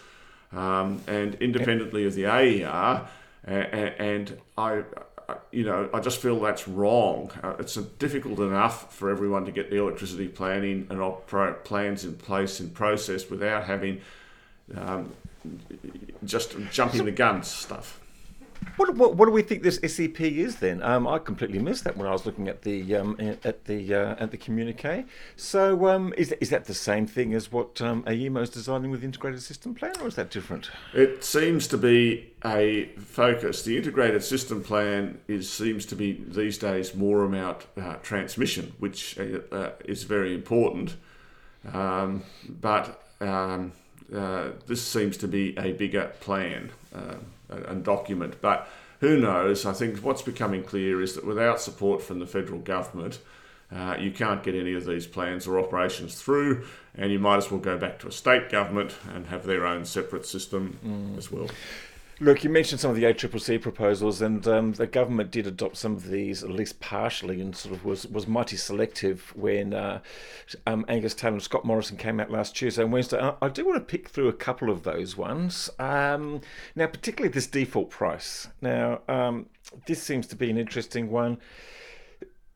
um, 0.51 1.01
and 1.07 1.35
independently 1.35 2.05
of 2.05 2.15
the 2.15 2.25
AER 2.25 3.07
and 3.45 4.37
I, 4.57 4.83
you 5.51 5.63
know, 5.63 5.89
I 5.93 5.99
just 5.99 6.21
feel 6.21 6.39
that's 6.39 6.67
wrong. 6.67 7.31
Uh, 7.43 7.55
it's 7.59 7.75
difficult 7.75 8.39
enough 8.39 8.93
for 8.93 9.09
everyone 9.09 9.45
to 9.45 9.51
get 9.51 9.69
the 9.69 9.77
electricity 9.77 10.27
planning 10.27 10.87
and 10.89 11.01
op- 11.01 11.27
plans 11.63 12.05
in 12.05 12.15
place 12.15 12.59
and 12.59 12.73
process 12.73 13.29
without 13.29 13.65
having 13.65 14.01
um, 14.75 15.11
just 16.23 16.55
jumping 16.71 17.05
the 17.05 17.11
gun 17.11 17.43
stuff. 17.43 17.99
What, 18.77 18.95
what, 18.95 19.15
what, 19.15 19.25
do 19.25 19.31
we 19.31 19.41
think 19.41 19.63
this 19.63 19.79
SEP 19.85 20.19
is 20.19 20.57
then? 20.57 20.83
Um, 20.83 21.07
I 21.07 21.17
completely 21.19 21.59
missed 21.59 21.85
that 21.85 21.95
when 21.95 22.07
I 22.07 22.11
was 22.11 22.25
looking 22.25 22.49
at 22.49 22.63
the 22.63 22.95
um, 22.95 23.15
at 23.43 23.65
the 23.65 23.93
uh, 23.93 24.15
at 24.19 24.31
the 24.31 24.37
communique. 24.37 25.05
So 25.37 25.87
um, 25.87 26.13
is 26.17 26.33
is 26.33 26.49
that 26.49 26.65
the 26.65 26.73
same 26.73 27.07
thing 27.07 27.33
as 27.33 27.51
what 27.51 27.81
um, 27.81 28.03
AEMO 28.03 28.41
is 28.41 28.49
designing 28.49 28.91
with 28.91 28.99
the 28.99 29.05
integrated 29.05 29.41
system 29.41 29.75
plan, 29.75 29.93
or 30.01 30.07
is 30.07 30.15
that 30.15 30.29
different? 30.29 30.71
It 30.93 31.23
seems 31.23 31.67
to 31.67 31.77
be 31.77 32.33
a 32.43 32.89
focus. 32.97 33.63
The 33.63 33.77
integrated 33.77 34.23
system 34.23 34.61
plan 34.61 35.19
is 35.27 35.51
seems 35.51 35.85
to 35.87 35.95
be 35.95 36.23
these 36.27 36.57
days 36.57 36.93
more 36.93 37.23
about 37.23 37.65
uh, 37.77 37.95
transmission, 38.03 38.73
which 38.79 39.17
uh, 39.17 39.39
uh 39.55 39.71
is 39.85 40.03
very 40.03 40.33
important. 40.33 40.97
Um, 41.73 42.23
but 42.47 43.01
um, 43.21 43.71
uh, 44.13 44.49
this 44.67 44.81
seems 44.81 45.17
to 45.17 45.27
be 45.27 45.57
a 45.57 45.71
bigger 45.73 46.11
plan. 46.19 46.71
Uh, 46.93 47.15
and 47.49 47.83
document. 47.83 48.35
But 48.41 48.67
who 48.99 49.19
knows? 49.19 49.65
I 49.65 49.73
think 49.73 49.99
what's 49.99 50.21
becoming 50.21 50.63
clear 50.63 51.01
is 51.01 51.15
that 51.15 51.25
without 51.25 51.61
support 51.61 52.01
from 52.01 52.19
the 52.19 52.27
federal 52.27 52.59
government, 52.59 53.19
uh, 53.71 53.97
you 53.99 54.11
can't 54.11 54.43
get 54.43 54.55
any 54.55 54.73
of 54.73 54.85
these 54.85 55.07
plans 55.07 55.47
or 55.47 55.59
operations 55.59 56.21
through, 56.21 56.65
and 56.95 57.11
you 57.11 57.19
might 57.19 57.37
as 57.37 57.51
well 57.51 57.59
go 57.59 57.77
back 57.77 57.99
to 57.99 58.07
a 58.07 58.11
state 58.11 58.49
government 58.49 58.95
and 59.13 59.27
have 59.27 59.45
their 59.45 59.65
own 59.65 59.85
separate 59.85 60.25
system 60.25 60.79
mm. 60.85 61.17
as 61.17 61.31
well. 61.31 61.47
Look, 62.21 62.45
you 62.45 62.49
mentioned 62.49 62.79
some 62.79 62.91
of 62.91 62.95
the 62.95 63.03
ACCC 63.03 63.61
proposals, 63.61 64.21
and 64.21 64.47
um, 64.47 64.71
the 64.71 64.87
government 64.87 65.31
did 65.31 65.47
adopt 65.47 65.75
some 65.75 65.93
of 65.93 66.07
these, 66.07 66.43
at 66.43 66.49
least 66.49 66.79
partially, 66.79 67.41
and 67.41 67.53
sort 67.53 67.75
of 67.75 67.83
was, 67.83 68.07
was 68.07 68.25
mighty 68.25 68.55
selective 68.55 69.33
when 69.35 69.73
uh, 69.73 69.99
um, 70.65 70.85
Angus 70.87 71.13
Taylor 71.13 71.33
and 71.33 71.43
Scott 71.43 71.65
Morrison 71.65 71.97
came 71.97 72.21
out 72.21 72.31
last 72.31 72.55
Tuesday 72.55 72.83
and 72.83 72.93
Wednesday. 72.93 73.19
I, 73.19 73.33
I 73.41 73.49
do 73.49 73.65
want 73.65 73.75
to 73.77 73.83
pick 73.83 74.07
through 74.07 74.29
a 74.29 74.33
couple 74.33 74.69
of 74.69 74.83
those 74.83 75.17
ones. 75.17 75.69
Um, 75.77 76.39
now, 76.73 76.87
particularly 76.87 77.33
this 77.33 77.47
default 77.47 77.89
price. 77.89 78.47
Now, 78.61 79.01
um, 79.09 79.47
this 79.85 80.01
seems 80.01 80.25
to 80.27 80.37
be 80.37 80.49
an 80.49 80.57
interesting 80.57 81.11
one 81.11 81.37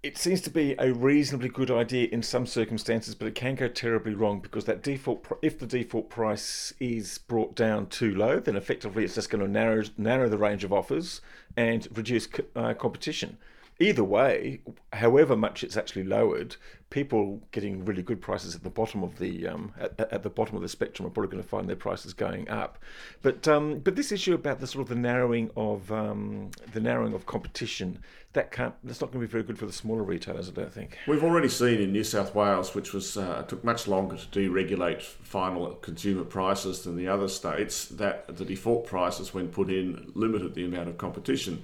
it 0.02 0.18
seems 0.18 0.40
to 0.40 0.50
be 0.50 0.76
a 0.80 0.94
reasonably 0.94 1.50
good 1.50 1.70
idea 1.70 2.08
in 2.12 2.24
some 2.24 2.46
circumstances, 2.46 3.16
but 3.16 3.28
it 3.28 3.36
can 3.36 3.56
go 3.56 3.68
terribly 3.68 4.14
wrong 4.14 4.40
because 4.40 4.64
that 4.66 4.82
default, 4.82 5.26
if 5.42 5.60
the 5.60 5.68
default 5.68 6.10
price 6.10 6.74
is 6.80 7.18
brought 7.18 7.54
down 7.54 7.88
too 7.88 8.16
low, 8.16 8.40
then 8.40 8.56
effectively 8.56 9.04
it's 9.04 9.16
just 9.16 9.30
going 9.30 9.44
to 9.44 9.52
narrow 9.52 9.84
narrow 9.98 10.30
the 10.30 10.38
range 10.38 10.64
of 10.64 10.72
offers 10.72 11.20
and 11.58 11.88
reduce 11.98 12.30
uh, 12.56 12.74
competition. 12.76 13.38
Either 13.80 14.04
way, 14.04 14.62
however 14.94 15.36
much 15.36 15.64
it's 15.64 15.78
actually 15.78 16.04
lowered, 16.04 16.56
people 16.90 17.42
getting 17.52 17.86
really 17.86 18.02
good 18.02 18.22
prices 18.22 18.56
at 18.56 18.64
the 18.64 18.70
bottom 18.70 19.04
of 19.04 19.18
the 19.20 19.48
um, 19.48 19.72
at, 19.80 20.00
at, 20.12 20.24
the 20.24 20.30
bottom 20.30 20.56
of 20.56 20.62
the 20.62 20.68
spectrum 20.68 21.08
are 21.08 21.10
probably 21.10 21.32
going 21.32 21.44
to 21.44 21.48
find 21.48 21.70
their 21.70 21.76
prices 21.76 22.14
going 22.14 22.50
up. 22.50 22.80
But 23.22 23.48
um, 23.48 23.80
but 23.80 23.96
this 23.96 24.12
issue 24.12 24.34
about 24.34 24.60
the 24.60 24.68
sort 24.68 24.84
of 24.84 24.90
the 24.90 24.96
narrowing 24.96 25.52
of 25.56 25.92
um, 25.92 26.52
the 26.74 26.80
narrowing 26.80 27.14
of 27.14 27.26
competition 27.26 28.00
that 28.34 28.52
can't 28.52 28.74
that's 28.84 29.02
not 29.02 29.12
going 29.12 29.22
to 29.22 29.28
be 29.28 29.32
very 29.32 29.44
good 29.44 29.58
for 29.58 29.66
the 29.66 29.74
smaller 29.74 30.04
retailers. 30.04 30.50
I 30.50 30.52
don't 30.52 30.74
think. 30.74 30.98
We've 31.08 31.24
already 31.24 31.50
seen 31.50 31.80
in 31.80 31.92
New 31.92 32.04
South 32.04 32.36
Wales, 32.36 32.76
which 32.76 32.94
was 32.94 33.18
uh, 33.18 33.44
took 33.44 33.64
much 33.64 33.88
longer 33.88 34.18
to 34.18 34.28
deregulate 34.28 35.02
final 35.02 35.74
consumer 35.76 36.24
prices 36.24 36.84
than 36.84 36.96
the 36.96 37.08
other 37.08 37.28
states, 37.28 37.86
that 37.86 38.36
the 38.38 38.46
default 38.46 38.86
prices 38.86 39.34
when 39.34 39.48
put 39.50 39.70
in 39.70 40.12
limited 40.16 40.54
the 40.54 40.66
amount 40.66 40.90
of 40.90 40.98
competition 40.98 41.64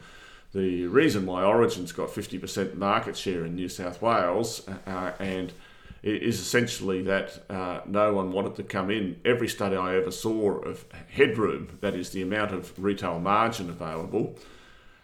the 0.56 0.88
reason 0.88 1.26
why 1.26 1.44
Origin's 1.44 1.92
got 1.92 2.08
50% 2.10 2.76
market 2.76 3.18
share 3.18 3.46
in 3.46 3.56
New 3.56 3.68
South 3.68 4.02
Wales 4.02 4.66
uh, 4.88 5.12
and 5.20 5.52
is 6.02 6.40
essentially 6.40 7.02
that 7.02 7.44
uh, 7.50 7.82
no 7.86 8.14
one 8.14 8.32
wanted 8.32 8.56
to 8.56 8.64
come 8.64 8.90
in. 8.90 9.20
Every 9.26 9.50
study 9.50 9.76
I 9.76 9.98
ever 9.98 10.12
saw 10.12 10.60
of 10.60 10.86
headroom, 11.10 11.78
that 11.82 11.94
is 11.94 12.12
the 12.12 12.22
amount 12.22 12.54
of 12.54 12.72
retail 12.82 13.20
margin 13.20 13.70
available, 13.70 14.38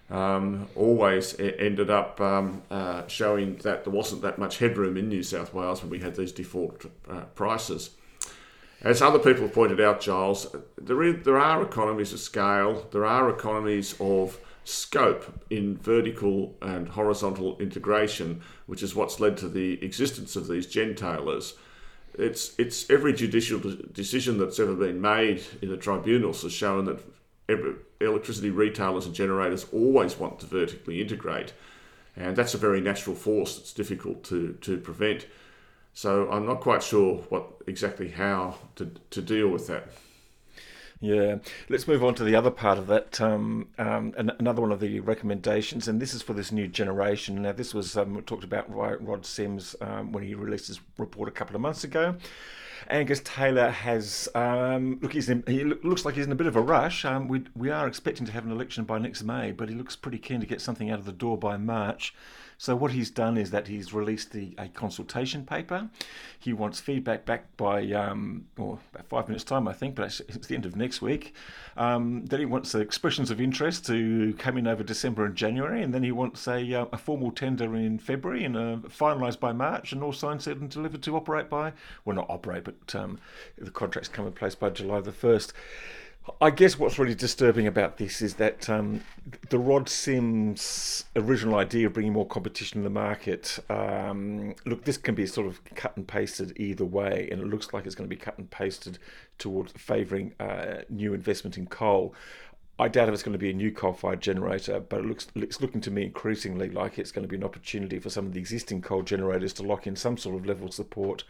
um, 0.10 0.70
always 0.76 1.38
ended 1.40 1.90
up 1.90 2.22
um, 2.22 2.62
uh, 2.72 3.06
showing 3.08 3.58
that 3.58 3.84
there 3.84 3.94
wasn't 3.94 4.22
that 4.22 4.38
much 4.38 4.60
headroom 4.60 4.96
in 4.96 5.10
New 5.10 5.24
South 5.24 5.54
Wales 5.54 5.82
when 5.82 5.90
we 5.90 6.00
had 6.00 6.16
these 6.16 6.32
default 6.32 6.86
uh, 7.10 7.22
prices. 7.36 7.90
As 8.82 9.02
other 9.02 9.20
people 9.20 9.50
pointed 9.50 9.82
out, 9.82 10.00
Giles, 10.00 10.56
there, 10.78 11.04
is, 11.04 11.26
there 11.26 11.38
are 11.38 11.62
economies 11.62 12.14
of 12.14 12.20
scale, 12.20 12.88
there 12.92 13.06
are 13.06 13.30
economies 13.30 13.96
of 14.00 14.38
scope 14.64 15.44
in 15.50 15.78
vertical 15.78 16.56
and 16.62 16.90
horizontal 16.90 17.58
integration, 17.60 18.42
which 18.68 18.84
is 18.84 18.96
what's 18.96 19.20
led 19.20 19.38
to 19.38 19.50
the 19.50 19.84
existence 19.84 20.36
of 20.36 20.48
these 20.48 20.68
gentailers. 20.68 21.54
It's, 22.14 22.58
it's 22.60 22.90
every 22.90 23.14
judicial 23.14 23.60
decision 23.94 24.38
that's 24.38 24.60
ever 24.60 24.76
been 24.76 25.02
made 25.02 25.44
in 25.62 25.70
the 25.70 25.78
tribunals 25.78 26.44
has 26.44 26.52
shown 26.52 26.86
that 26.86 27.00
every, 27.48 27.76
electricity 28.00 28.50
retailers 28.50 29.06
and 29.06 29.16
generators 29.16 29.66
always 29.72 30.20
want 30.20 30.40
to 30.40 30.46
vertically 30.46 31.02
integrate. 31.02 31.54
And 32.16 32.36
that's 32.36 32.54
a 32.54 32.58
very 32.58 32.82
natural 32.82 33.16
force 33.16 33.58
that's 33.58 33.74
difficult 33.74 34.24
to, 34.26 34.54
to 34.62 34.78
prevent. 34.78 35.26
So 35.94 36.30
I'm 36.30 36.46
not 36.46 36.62
quite 36.62 36.84
sure 36.84 37.18
what 37.30 37.48
exactly 37.68 38.10
how 38.10 38.56
to, 38.76 38.92
to 39.12 39.22
deal 39.22 39.50
with 39.50 39.68
that. 39.68 39.88
Yeah, 41.04 41.38
let's 41.68 41.88
move 41.88 42.04
on 42.04 42.14
to 42.16 42.24
the 42.24 42.36
other 42.36 42.52
part 42.52 42.78
of 42.78 42.86
that. 42.88 43.20
Um, 43.20 43.70
um, 43.80 44.14
another 44.16 44.62
one 44.62 44.72
of 44.72 44.80
the 44.80 45.00
recommendations, 45.00 45.88
and 45.88 46.00
this 46.00 46.14
is 46.14 46.22
for 46.22 46.34
this 46.34 46.52
new 46.52 46.68
generation. 46.68 47.42
Now, 47.42 47.54
this 47.54 47.74
was 47.74 47.98
um, 47.98 48.22
talked 48.22 48.44
about 48.44 48.70
by 48.70 48.94
Rod 48.94 49.26
Sims 49.26 49.76
um, 49.82 50.12
when 50.12 50.24
he 50.24 50.36
released 50.36 50.68
his 50.68 50.80
report 51.00 51.28
a 51.28 51.32
couple 51.32 51.56
of 51.56 51.62
months 51.62 51.84
ago. 51.84 52.18
Angus 52.88 53.22
Taylor 53.24 53.72
has 53.72 54.30
um, 54.36 55.00
look. 55.02 55.14
He's 55.14 55.30
in, 55.30 55.44
he 55.48 55.64
looks 55.64 56.06
like 56.06 56.16
he's 56.16 56.28
in 56.28 56.32
a 56.32 56.36
bit 56.36 56.48
of 56.48 56.56
a 56.56 56.62
rush. 56.62 57.04
Um, 57.04 57.28
we 57.28 57.46
we 57.56 57.72
are 57.72 57.88
expecting 57.88 58.28
to 58.28 58.32
have 58.32 58.46
an 58.46 58.52
election 58.52 58.84
by 58.84 59.00
next 59.00 59.24
May, 59.24 59.52
but 59.52 59.70
he 59.70 59.76
looks 59.76 59.96
pretty 59.96 60.20
keen 60.20 60.40
to 60.40 60.46
get 60.46 60.62
something 60.62 60.92
out 60.92 61.00
of 61.00 61.06
the 61.06 61.12
door 61.12 61.38
by 61.38 61.58
March. 61.58 62.14
So 62.62 62.76
what 62.76 62.92
he's 62.92 63.10
done 63.10 63.38
is 63.38 63.50
that 63.50 63.66
he's 63.66 63.92
released 63.92 64.34
the, 64.34 64.54
a 64.60 64.68
consultation 64.68 65.48
paper. 65.48 65.90
He 66.38 66.54
wants 66.54 66.80
feedback 66.80 67.26
back 67.26 67.58
by 67.58 67.92
um, 67.94 68.46
or 68.56 68.78
about 68.94 69.08
five 69.08 69.28
minutes 69.28 69.44
time, 69.44 69.68
I 69.68 69.74
think, 69.74 69.96
but 69.96 70.22
it's 70.30 70.46
the 70.46 70.54
end 70.54 70.68
of 70.68 70.76
next 70.76 71.02
week. 71.02 71.34
Um, 71.76 72.24
then 72.28 72.40
he 72.40 72.46
wants 72.46 72.76
expressions 72.76 73.32
of 73.32 73.42
interest 73.42 73.88
to 73.88 74.36
come 74.38 74.60
in 74.60 74.68
over 74.68 74.84
December 74.84 75.26
and 75.26 75.36
January, 75.36 75.82
and 75.82 75.92
then 75.92 76.04
he 76.04 76.12
wants 76.12 76.48
a, 76.48 76.72
uh, 76.72 76.86
a 76.94 77.00
formal 77.00 77.32
tender 77.32 77.76
in 77.76 77.98
February 77.98 78.44
and 78.44 78.56
uh, 78.56 78.78
finalised 78.90 79.40
by 79.40 79.54
March, 79.54 79.92
and 79.92 80.04
all 80.04 80.14
signed, 80.14 80.46
and 80.46 80.70
delivered 80.70 81.02
to 81.02 81.16
operate 81.16 81.50
by 81.50 81.74
well, 82.06 82.16
not 82.16 82.30
operate, 82.30 82.64
but 82.64 82.94
um, 82.94 83.18
the 83.58 83.72
contracts 83.72 84.08
come 84.08 84.28
in 84.28 84.34
place 84.34 84.54
by 84.54 84.70
July 84.70 85.02
the 85.02 85.12
first. 85.12 85.52
I 86.40 86.52
guess 86.52 86.78
what's 86.78 87.00
really 87.00 87.16
disturbing 87.16 87.66
about 87.66 87.98
this 87.98 88.22
is 88.22 88.36
that 88.36 88.70
um, 88.70 89.02
the 89.50 89.58
Rod 89.58 89.90
Sims 89.90 91.06
original 91.16 91.56
idea 91.56 91.88
of 91.88 91.94
bringing 91.94 92.14
more 92.14 92.28
competition 92.28 92.80
in 92.80 92.84
the 92.84 92.92
market. 92.92 93.58
Um, 93.70 94.54
look, 94.66 94.86
this 94.86 94.98
can 94.98 95.16
be 95.16 95.26
sort 95.26 95.48
of 95.48 95.64
cut 95.74 95.98
and 95.98 96.08
pasted 96.08 96.54
either 96.60 96.86
way, 96.86 97.28
and 97.32 97.42
it 97.42 97.48
looks 97.48 97.74
like 97.74 97.88
it's 97.88 97.96
going 97.96 98.08
to 98.08 98.16
be 98.16 98.22
cut 98.22 98.38
and 98.38 98.50
pasted 98.52 99.00
towards 99.40 99.72
favouring 99.72 100.34
uh, 100.40 100.82
new 100.90 101.16
investment 101.16 101.58
in 101.58 101.66
coal. 101.66 102.14
I 102.80 102.88
doubt 102.88 103.10
if 103.10 103.14
it's 103.14 103.22
going 103.22 103.34
to 103.34 103.40
be 103.40 103.52
a 103.52 103.54
new 103.54 103.72
coal-fired 103.72 104.22
generator, 104.22 104.80
but 104.80 105.02
it 105.02 105.06
looks 105.06 105.28
it's 105.36 105.62
looking 105.62 105.82
to 105.82 105.92
me 105.92 106.04
increasingly 106.04 106.70
like 106.70 106.98
it's 106.98 107.12
going 107.12 107.24
to 107.24 107.30
be 107.30 107.36
an 107.36 107.44
opportunity 107.44 108.00
for 108.00 108.10
some 108.10 108.26
of 108.26 108.34
the 108.34 108.40
existing 108.40 108.82
coal 108.82 109.04
generators 109.04 109.54
to 109.54 109.64
lock 109.64 109.86
in 109.86 109.96
some 109.96 110.18
sort 110.18 110.36
of 110.36 110.46
level 110.48 110.72
support 110.72 111.24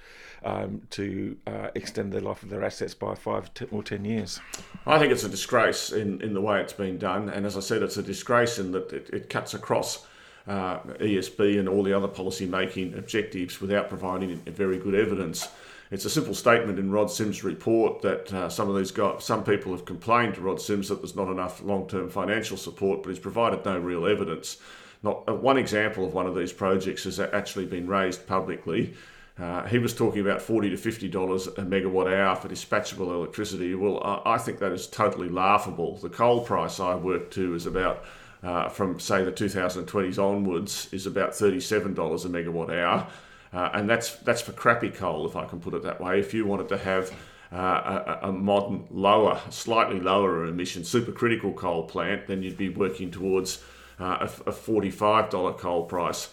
um, 0.45 0.82
to 0.91 1.36
uh, 1.47 1.67
extend 1.75 2.13
the 2.13 2.21
life 2.21 2.41
of 2.41 2.49
their 2.49 2.63
assets 2.63 2.93
by 2.93 3.15
five 3.15 3.49
or 3.69 3.84
ten 3.84 4.06
years. 4.06 4.39
I 4.86 4.97
think 4.97 5.12
it's 5.12 5.25
a 5.25 5.30
disgrace 5.30 5.91
in, 5.91 6.21
in 6.21 6.34
the 6.34 6.41
way 6.41 6.62
it's 6.62 6.73
been 6.73 6.97
done, 6.97 7.27
and 7.27 7.45
as 7.45 7.58
I 7.58 7.62
said, 7.62 7.84
it's 7.84 7.97
a 7.97 8.04
disgrace 8.04 8.58
in 8.58 8.71
that 8.71 8.93
it, 8.93 9.10
it 9.12 9.30
cuts 9.30 9.54
across 9.54 10.08
uh, 10.47 10.80
ESB 10.99 11.60
and 11.60 11.69
all 11.69 11.84
the 11.84 11.93
other 11.93 12.08
policy 12.08 12.45
making 12.45 12.93
objectives 12.95 13.62
without 13.62 13.89
providing 13.89 14.38
very 14.45 14.77
good 14.77 14.95
evidence. 14.95 15.47
It's 15.91 16.06
a 16.06 16.10
simple 16.10 16.34
statement 16.34 16.80
in 16.80 16.89
Rod 16.89 17.12
Sims' 17.12 17.43
report 17.43 18.01
that 18.01 18.34
uh, 18.34 18.49
some 18.49 18.69
of 18.69 18.77
these 18.77 18.91
guys, 18.91 19.25
some 19.25 19.43
people 19.43 19.73
have 19.73 19.84
complained 19.84 20.36
to 20.36 20.41
Rod 20.41 20.62
Sims 20.62 20.88
that 20.88 21.01
there's 21.01 21.17
not 21.17 21.30
enough 21.30 21.62
long-term 21.62 22.10
financial 22.10 22.56
support, 22.56 23.04
but 23.04 23.10
he's 23.10 23.19
provided 23.19 23.65
no 23.65 23.77
real 23.77 24.06
evidence. 24.06 24.58
Not 25.04 25.23
uh, 25.27 25.34
one 25.36 25.58
example 25.58 26.06
of 26.06 26.13
one 26.13 26.27
of 26.27 26.36
these 26.36 26.54
projects 26.54 27.04
has 27.04 27.19
actually 27.19 27.65
been 27.65 27.88
raised 27.88 28.25
publicly. 28.25 28.93
Uh, 29.38 29.65
he 29.67 29.80
was 29.80 29.93
talking 29.93 30.21
about 30.21 30.41
forty 30.41 30.69
to 30.69 30.77
fifty 30.77 31.10
dollars 31.10 31.47
a 31.47 31.62
megawatt 31.62 32.13
hour 32.13 32.36
for 32.36 32.47
dispatchable 32.47 33.13
electricity. 33.13 33.75
Well, 33.75 34.01
I, 34.04 34.36
I 34.36 34.38
think 34.38 34.60
that 34.60 34.71
is 34.71 34.88
totally 34.88 35.30
laughable. 35.30 35.97
The 35.97 36.10
coal 36.10 36.41
price 36.41 36.80
I 36.80 36.95
work 36.95 37.32
to 37.32 37.54
is 37.56 37.65
about 37.65 38.06
uh, 38.43 38.69
from 38.69 38.99
say 38.99 39.23
the 39.23 39.32
2020s 39.32 40.17
onwards 40.17 40.89
is 40.91 41.06
about 41.06 41.32
$37 41.32 41.93
a 41.93 42.30
megawatt 42.30 42.69
hour. 42.69 43.08
Uh, 43.54 43.69
and 43.73 43.89
that's 43.89 44.15
that's 44.17 44.41
for 44.41 44.54
crappy 44.54 44.89
coal, 44.89 45.27
if 45.27 45.36
I 45.36 45.45
can 45.45 45.60
put 45.60 45.73
it 45.73 45.84
that 45.84 45.99
way. 45.99 46.19
If 46.19 46.34
you 46.34 46.45
wanted 46.45 46.69
to 46.69 46.77
have 46.77 47.12
uh, 47.51 48.17
a, 48.21 48.30
a, 48.30 48.32
modern, 48.32 48.86
lower, 48.89 49.41
slightly 49.49 49.99
lower 49.99 50.45
emission 50.45 50.84
supercritical 50.84 51.54
coal 51.56 51.84
plant, 51.84 52.27
then 52.27 52.41
you'd 52.43 52.58
be 52.58 52.69
working 52.69 53.12
towards 53.12 53.62
uh, 53.99 54.27
a, 54.45 54.49
a 54.49 54.54
$45 54.54 55.58
coal 55.58 55.84
price 55.84 56.30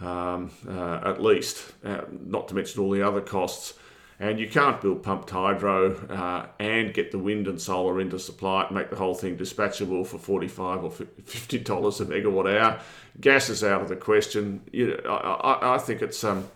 um, 0.00 0.50
uh, 0.68 1.00
at 1.04 1.22
least, 1.22 1.72
uh, 1.84 2.02
not 2.10 2.48
to 2.48 2.54
mention 2.54 2.80
all 2.80 2.90
the 2.90 3.02
other 3.02 3.20
costs. 3.20 3.74
And 4.22 4.38
you 4.38 4.48
can't 4.48 4.80
build 4.80 5.02
pumped 5.02 5.30
hydro 5.30 5.96
uh, 6.08 6.46
and 6.60 6.94
get 6.94 7.10
the 7.10 7.18
wind 7.18 7.48
and 7.48 7.60
solar 7.60 8.00
into 8.00 8.20
supply 8.20 8.62
and 8.62 8.70
make 8.70 8.88
the 8.88 8.94
whole 8.94 9.16
thing 9.16 9.36
dispatchable 9.36 10.06
for 10.06 10.16
45 10.16 10.84
or 10.84 10.90
$50 10.90 12.00
a 12.00 12.04
megawatt 12.04 12.56
hour. 12.56 12.80
Gas 13.20 13.48
is 13.48 13.64
out 13.64 13.82
of 13.82 13.88
the 13.88 13.96
question. 13.96 14.62
You 14.70 14.96
know, 15.04 15.10
I, 15.10 15.74
I, 15.74 15.78
think 15.78 16.02
it's. 16.02 16.22
Um, 16.22 16.46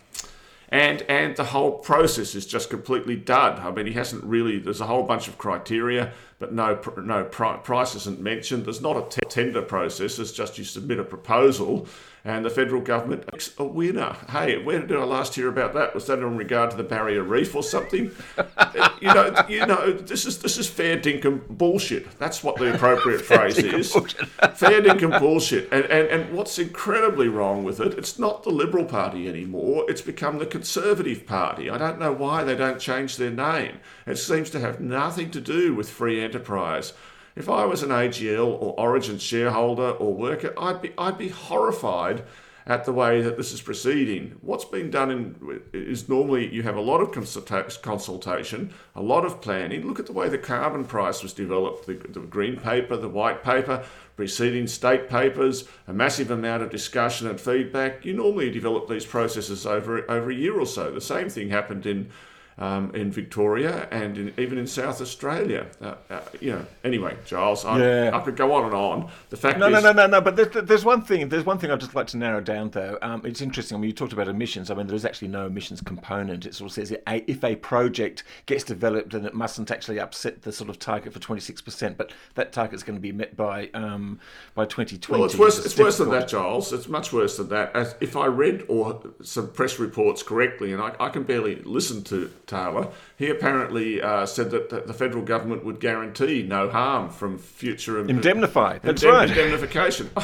and 0.69 1.03
and 1.03 1.37
the 1.37 1.43
whole 1.43 1.81
process 1.81 2.37
is 2.37 2.47
just 2.47 2.71
completely 2.71 3.17
dud. 3.17 3.59
I 3.59 3.73
mean, 3.73 3.87
he 3.87 3.95
hasn't 3.95 4.23
really. 4.23 4.61
There's 4.61 4.81
a 4.81 4.87
whole 4.87 5.03
bunch 5.03 5.27
of 5.27 5.37
criteria, 5.37 6.13
but 6.39 6.53
no 6.53 6.79
no 6.99 7.25
price 7.25 7.95
isn't 7.95 8.21
mentioned. 8.21 8.67
There's 8.67 8.83
not 8.83 8.97
a 8.97 9.21
tender 9.29 9.63
process. 9.63 10.19
It's 10.19 10.33
just 10.33 10.59
you 10.59 10.65
submit 10.65 10.99
a 10.99 11.05
proposal, 11.05 11.89
and 12.27 12.45
the 12.45 12.51
federal 12.51 12.83
government 12.83 13.27
picks 13.29 13.55
a 13.59 13.65
winner. 13.65 14.17
Hey, 14.29 14.59
where 14.59 14.81
did 14.85 14.99
I 14.99 15.05
last 15.05 15.35
hear 15.37 15.49
about 15.49 15.75
that? 15.75 15.95
Was 15.95 16.07
that 16.07 16.19
in 16.19 16.37
regard 16.37 16.73
to 16.73 16.77
the 16.77 16.83
Barrier 16.83 17.23
Reef 17.23 17.55
or 17.55 17.63
something? 17.63 18.11
Uh, 18.37 18.91
you 19.01 19.09
know, 19.15 19.45
you 19.49 19.65
know, 19.65 19.93
this 19.93 20.27
is 20.27 20.41
this 20.41 20.59
is 20.59 20.69
fair 20.69 20.99
dinkum 20.99 21.47
bullshit. 21.49 22.19
That's 22.19 22.43
what 22.43 22.57
the 22.57 22.75
appropriate 22.75 23.21
phrase 23.23 23.59
is. 23.59 23.93
fair 24.55 24.83
dinkum 24.83 25.19
bullshit. 25.19 25.73
And, 25.73 25.85
and 25.85 26.09
and 26.09 26.35
what's 26.37 26.59
incredibly 26.59 27.29
wrong 27.29 27.65
with 27.65 27.81
it? 27.81 27.95
It's 27.95 28.19
not 28.19 28.43
the 28.43 28.51
Liberal 28.51 28.85
Party 28.85 29.29
anymore. 29.29 29.87
It's 29.89 30.03
become 30.03 30.39
the 30.39 30.47
Conservative 30.47 31.27
Party. 31.27 31.71
I 31.71 31.79
don't 31.79 31.99
know 31.99 32.13
why 32.13 32.45
they 32.45 32.57
don't 32.57 32.81
change 32.81 33.17
their 33.17 33.31
name. 33.31 33.79
It 34.07 34.17
seems 34.17 34.51
to 34.51 34.61
have 34.61 34.81
nothing 34.81 35.31
to 35.31 35.41
do 35.41 35.75
with 35.75 35.89
free 35.89 36.23
enterprise. 36.27 36.93
If 37.35 37.49
I 37.49 37.65
was 37.65 37.83
an 37.83 37.91
AGL 37.91 38.47
or 38.47 38.79
Origin 38.79 39.19
shareholder 39.19 39.91
or 39.91 40.13
worker, 40.13 40.53
I'd 40.59 40.83
be 40.83 40.93
I'd 40.99 41.19
be 41.19 41.29
horrified 41.29 42.25
at 42.67 42.85
the 42.85 42.93
way 42.93 43.23
that 43.23 43.37
this 43.37 43.53
is 43.53 43.61
proceeding. 43.61 44.35
What's 44.41 44.65
been 44.65 44.91
done 44.91 45.11
in, 45.11 45.61
is 45.73 46.09
normally 46.09 46.53
you 46.53 46.65
have 46.65 46.77
a 46.77 46.81
lot 46.81 47.01
of 47.01 47.13
consulta- 47.13 47.81
consultation, 47.81 48.73
a 48.97 49.03
lot 49.03 49.25
of 49.25 49.41
planning. 49.41 49.87
Look 49.87 50.01
at 50.01 50.07
the 50.07 50.13
way 50.13 50.29
the 50.29 50.39
carbon 50.39 50.85
price 50.85 51.23
was 51.23 51.33
developed 51.33 51.87
the, 51.87 51.95
the 51.95 52.21
green 52.21 52.57
paper, 52.57 52.97
the 52.97 53.09
white 53.09 53.45
paper, 53.45 53.85
preceding 54.17 54.67
state 54.67 55.09
papers, 55.09 55.69
a 55.87 55.93
massive 55.93 56.33
amount 56.33 56.65
of 56.65 56.71
discussion 56.71 57.29
and 57.29 57.41
feedback. 57.41 58.05
You 58.05 58.15
normally 58.15 58.51
develop 58.51 58.89
these 58.89 59.07
processes 59.07 59.65
over, 59.65 60.11
over 60.11 60.31
a 60.31 60.35
year 60.35 60.59
or 60.59 60.67
so. 60.67 60.91
The 60.91 61.01
same 61.01 61.29
thing 61.29 61.51
happened 61.51 61.87
in 61.87 62.11
um, 62.59 62.95
in 62.95 63.11
Victoria 63.11 63.87
and 63.91 64.17
in, 64.17 64.35
even 64.39 64.59
in 64.59 64.67
South 64.67 65.01
Australia. 65.01 65.67
Uh, 65.81 65.95
uh, 66.09 66.21
you 66.41 66.53
know, 66.53 66.65
anyway, 66.85 67.17
Giles, 67.27 67.65
I, 67.65 67.79
Yeah. 67.79 68.17
I 68.17 68.21
could 68.21 68.37
go 68.37 68.53
on 68.55 68.65
and 68.65 68.75
on. 68.75 69.11
The 69.31 69.37
fact 69.37 69.59
No, 69.59 69.67
is, 69.67 69.73
no, 69.73 69.81
no, 69.81 69.93
no, 69.93 70.07
no. 70.07 70.21
But 70.21 70.37
there's, 70.37 70.67
there's 70.67 70.85
one 70.85 71.03
thing. 71.03 71.29
There's 71.29 71.45
one 71.45 71.59
thing 71.59 71.71
I'd 71.71 71.81
just 71.81 71.95
like 71.95 72.07
to 72.09 72.17
narrow 72.17 72.41
down, 72.41 72.71
though. 72.71 72.99
Um, 73.03 73.23
it's 73.25 73.41
interesting. 73.41 73.77
I 73.77 73.81
mean, 73.81 73.89
you 73.89 73.95
talked 73.95 74.13
about 74.13 74.29
emissions. 74.29 74.71
I 74.71 74.75
mean, 74.75 74.87
there 74.87 74.97
is 74.97 75.05
actually 75.05 75.29
no 75.29 75.47
emissions 75.47 75.81
component. 75.81 76.47
It 76.47 76.55
sort 76.55 76.71
of 76.71 76.75
says 76.75 76.95
if 77.07 77.45
a 77.45 77.57
project 77.57 78.25
gets 78.47 78.65
developed, 78.65 79.13
then 79.13 79.27
it 79.27 79.35
mustn't 79.35 79.71
actually 79.71 80.01
upset 80.01 80.43
the 80.43 80.53
sort 80.53 80.71
of 80.71 80.79
target 80.79 81.13
for 81.13 81.19
26%. 81.19 81.97
But 81.97 82.13
that 82.35 82.53
target's 82.53 82.83
going 82.83 82.97
to 82.97 83.03
be 83.03 83.13
met 83.13 83.37
by 83.37 83.69
um, 83.75 84.19
by 84.55 84.65
2020. 84.65 85.21
Well, 85.21 85.27
it's 85.27 85.39
worse. 85.39 85.59
It's 85.59 85.67
It's 85.67 85.79
worse 85.79 85.99
than 85.99 86.11
that, 86.11 86.29
Giles. 86.29 86.73
It's 86.73 86.89
much 86.89 87.13
worse 87.13 87.37
than 87.37 87.49
that. 87.49 87.75
As 87.77 87.95
if 88.01 88.17
I 88.17 88.27
read 88.27 88.65
or 88.69 89.03
some 89.23 89.53
press 89.53 89.79
reports 89.79 90.23
correctly, 90.23 90.73
and 90.73 90.81
I, 90.81 90.95
I 90.99 91.11
can 91.11 91.25
barely 91.25 91.57
listen 91.57 92.03
to 92.05 92.31
Taylor, 92.47 92.89
he 93.17 93.29
apparently 93.29 94.01
uh, 94.01 94.25
said 94.25 94.51
that 94.53 94.71
the, 94.71 94.81
the 94.81 94.95
federal 94.95 95.25
government 95.25 95.65
would 95.65 95.81
guarantee 95.81 96.43
no 96.43 96.71
harm 96.71 97.11
from 97.11 97.39
future 97.39 97.99
Indemnify, 97.99 98.79
that's 98.83 99.03
indem- 99.03 99.13
right. 99.13 99.29
Indemnification. 99.29 100.11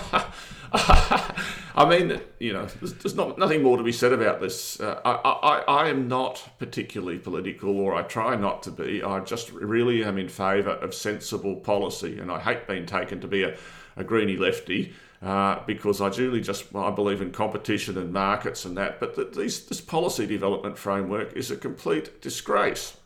I 1.75 1.87
mean, 1.89 2.21
you 2.39 2.53
know, 2.53 2.67
there's, 2.67 2.95
there's 2.95 3.15
not 3.15 3.39
nothing 3.39 3.63
more 3.63 3.77
to 3.77 3.83
be 3.83 3.93
said 3.93 4.13
about 4.13 4.41
this. 4.41 4.81
Uh, 4.81 5.01
I, 5.05 5.11
I, 5.13 5.85
I 5.85 5.89
am 5.89 6.09
not 6.09 6.49
particularly 6.59 7.19
political, 7.19 7.79
or 7.79 7.95
I 7.95 8.03
try 8.03 8.37
not 8.37 8.63
to 8.65 8.71
be. 8.71 9.03
I 9.03 9.21
just 9.21 9.51
really 9.53 10.05
am 10.05 10.17
in 10.17 10.29
favour 10.29 10.71
of 10.71 10.95
sensible 10.95 11.57
policy, 11.57 12.19
and 12.19 12.31
I 12.31 12.39
hate 12.39 12.67
being 12.67 12.87
taken 12.87 13.21
to 13.21 13.27
be 13.27 13.43
a, 13.43 13.57
a 13.97 14.05
greeny 14.05 14.37
lefty. 14.37 14.95
Uh, 15.23 15.63
because 15.67 16.01
I 16.01 16.09
duly 16.11 16.41
just 16.41 16.73
well, 16.73 16.85
I 16.85 16.91
believe 16.91 17.23
in 17.23 17.31
competition 17.31 17.97
and 17.97 18.13
markets 18.13 18.65
and 18.65 18.77
that, 18.77 18.99
but 18.99 19.15
th 19.15 19.33
these, 19.37 19.67
this 19.67 19.81
policy 19.81 20.27
development 20.27 20.77
framework 20.77 21.33
is 21.37 21.51
a 21.51 21.57
complete 21.57 22.21
disgrace. 22.21 22.97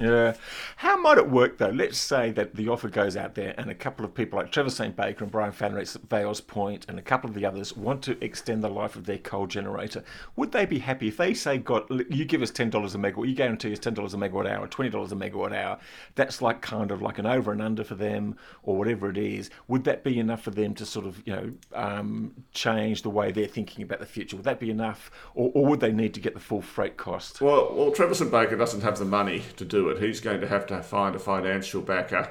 Yeah. 0.00 0.34
How 0.76 0.96
might 0.96 1.18
it 1.18 1.28
work 1.28 1.58
though? 1.58 1.68
Let's 1.68 1.98
say 1.98 2.30
that 2.32 2.56
the 2.56 2.68
offer 2.68 2.88
goes 2.88 3.16
out 3.16 3.34
there 3.34 3.54
and 3.58 3.70
a 3.70 3.74
couple 3.74 4.06
of 4.06 4.14
people 4.14 4.38
like 4.38 4.50
Trevor 4.50 4.70
St. 4.70 4.96
Baker 4.96 5.24
and 5.24 5.30
Brian 5.30 5.52
Flannery 5.52 5.82
at 5.82 5.96
Vales 6.08 6.40
Point 6.40 6.86
and 6.88 6.98
a 6.98 7.02
couple 7.02 7.28
of 7.28 7.34
the 7.34 7.44
others 7.44 7.76
want 7.76 8.02
to 8.04 8.22
extend 8.24 8.64
the 8.64 8.70
life 8.70 8.96
of 8.96 9.04
their 9.04 9.18
coal 9.18 9.46
generator. 9.46 10.02
Would 10.36 10.52
they 10.52 10.64
be 10.64 10.78
happy 10.78 11.08
if 11.08 11.18
they 11.18 11.34
say, 11.34 11.58
God, 11.58 11.84
you 12.10 12.24
give 12.24 12.40
us 12.40 12.50
$10 12.50 12.72
a 12.72 12.98
megawatt, 12.98 13.28
you 13.28 13.34
guarantee 13.34 13.72
us 13.72 13.78
$10 13.78 13.92
a 13.92 14.16
megawatt 14.16 14.50
hour, 14.50 14.66
$20 14.66 15.12
a 15.12 15.14
megawatt 15.14 15.54
hour. 15.54 15.78
That's 16.14 16.40
like 16.40 16.62
kind 16.62 16.90
of 16.90 17.02
like 17.02 17.18
an 17.18 17.26
over 17.26 17.52
and 17.52 17.60
under 17.60 17.84
for 17.84 17.94
them 17.94 18.36
or 18.62 18.76
whatever 18.76 19.10
it 19.10 19.18
is. 19.18 19.50
Would 19.68 19.84
that 19.84 20.04
be 20.04 20.18
enough 20.18 20.42
for 20.42 20.52
them 20.52 20.74
to 20.74 20.86
sort 20.86 21.04
of, 21.04 21.22
you 21.26 21.34
know, 21.34 21.52
um, 21.74 22.32
change 22.52 23.02
the 23.02 23.10
way 23.10 23.30
they're 23.30 23.46
thinking 23.46 23.84
about 23.84 24.00
the 24.00 24.06
future? 24.06 24.36
Would 24.36 24.46
that 24.46 24.58
be 24.58 24.70
enough 24.70 25.10
or, 25.34 25.52
or 25.54 25.66
would 25.66 25.80
they 25.80 25.92
need 25.92 26.14
to 26.14 26.20
get 26.20 26.32
the 26.32 26.40
full 26.40 26.62
freight 26.62 26.96
cost? 26.96 27.42
Well, 27.42 27.74
well, 27.74 27.90
Trevor 27.90 28.14
St. 28.14 28.30
Baker 28.30 28.56
doesn't 28.56 28.80
have 28.80 28.98
the 28.98 29.04
money 29.04 29.42
to 29.56 29.64
do 29.66 29.81
it. 29.88 30.02
He's 30.02 30.20
going 30.20 30.40
to 30.40 30.48
have 30.48 30.66
to 30.66 30.82
find 30.82 31.14
a 31.14 31.18
financial 31.18 31.82
backer, 31.82 32.28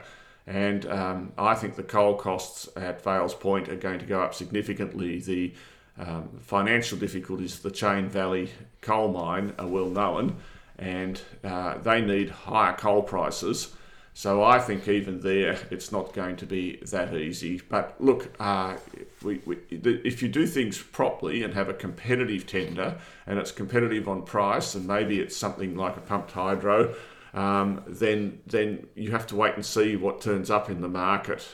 and 0.47 0.85
um, 0.87 1.31
I 1.37 1.55
think 1.55 1.75
the 1.75 1.83
coal 1.83 2.15
costs 2.15 2.69
at 2.75 3.03
Vales 3.03 3.33
Point 3.33 3.69
are 3.69 3.75
going 3.75 3.99
to 3.99 4.05
go 4.05 4.21
up 4.21 4.33
significantly. 4.33 5.19
The 5.19 5.53
um, 5.97 6.29
financial 6.41 6.97
difficulties 6.97 7.55
of 7.55 7.63
the 7.63 7.71
Chain 7.71 8.09
Valley 8.09 8.49
coal 8.81 9.11
mine 9.11 9.53
are 9.59 9.67
well 9.67 9.89
known, 9.89 10.37
and 10.77 11.21
uh, 11.43 11.77
they 11.77 12.01
need 12.01 12.29
higher 12.29 12.73
coal 12.73 13.03
prices. 13.03 13.75
So 14.13 14.43
I 14.43 14.59
think 14.59 14.87
even 14.87 15.21
there, 15.21 15.57
it's 15.69 15.91
not 15.91 16.13
going 16.13 16.35
to 16.37 16.45
be 16.45 16.77
that 16.91 17.15
easy. 17.15 17.61
But 17.69 17.95
look, 17.99 18.29
uh, 18.39 18.75
we, 19.23 19.41
we, 19.45 19.57
if 19.69 20.21
you 20.21 20.27
do 20.27 20.45
things 20.45 20.77
properly 20.77 21.43
and 21.43 21.53
have 21.53 21.69
a 21.69 21.73
competitive 21.73 22.45
tender, 22.45 22.97
and 23.25 23.39
it's 23.39 23.51
competitive 23.51 24.09
on 24.09 24.23
price, 24.23 24.75
and 24.75 24.85
maybe 24.85 25.19
it's 25.19 25.37
something 25.37 25.77
like 25.77 25.95
a 25.95 26.01
pumped 26.01 26.31
hydro, 26.31 26.93
um, 27.33 27.83
then 27.87 28.39
then 28.47 28.87
you 28.95 29.11
have 29.11 29.27
to 29.27 29.35
wait 29.35 29.55
and 29.55 29.65
see 29.65 29.95
what 29.95 30.21
turns 30.21 30.49
up 30.49 30.69
in 30.69 30.81
the 30.81 30.89
market. 30.89 31.47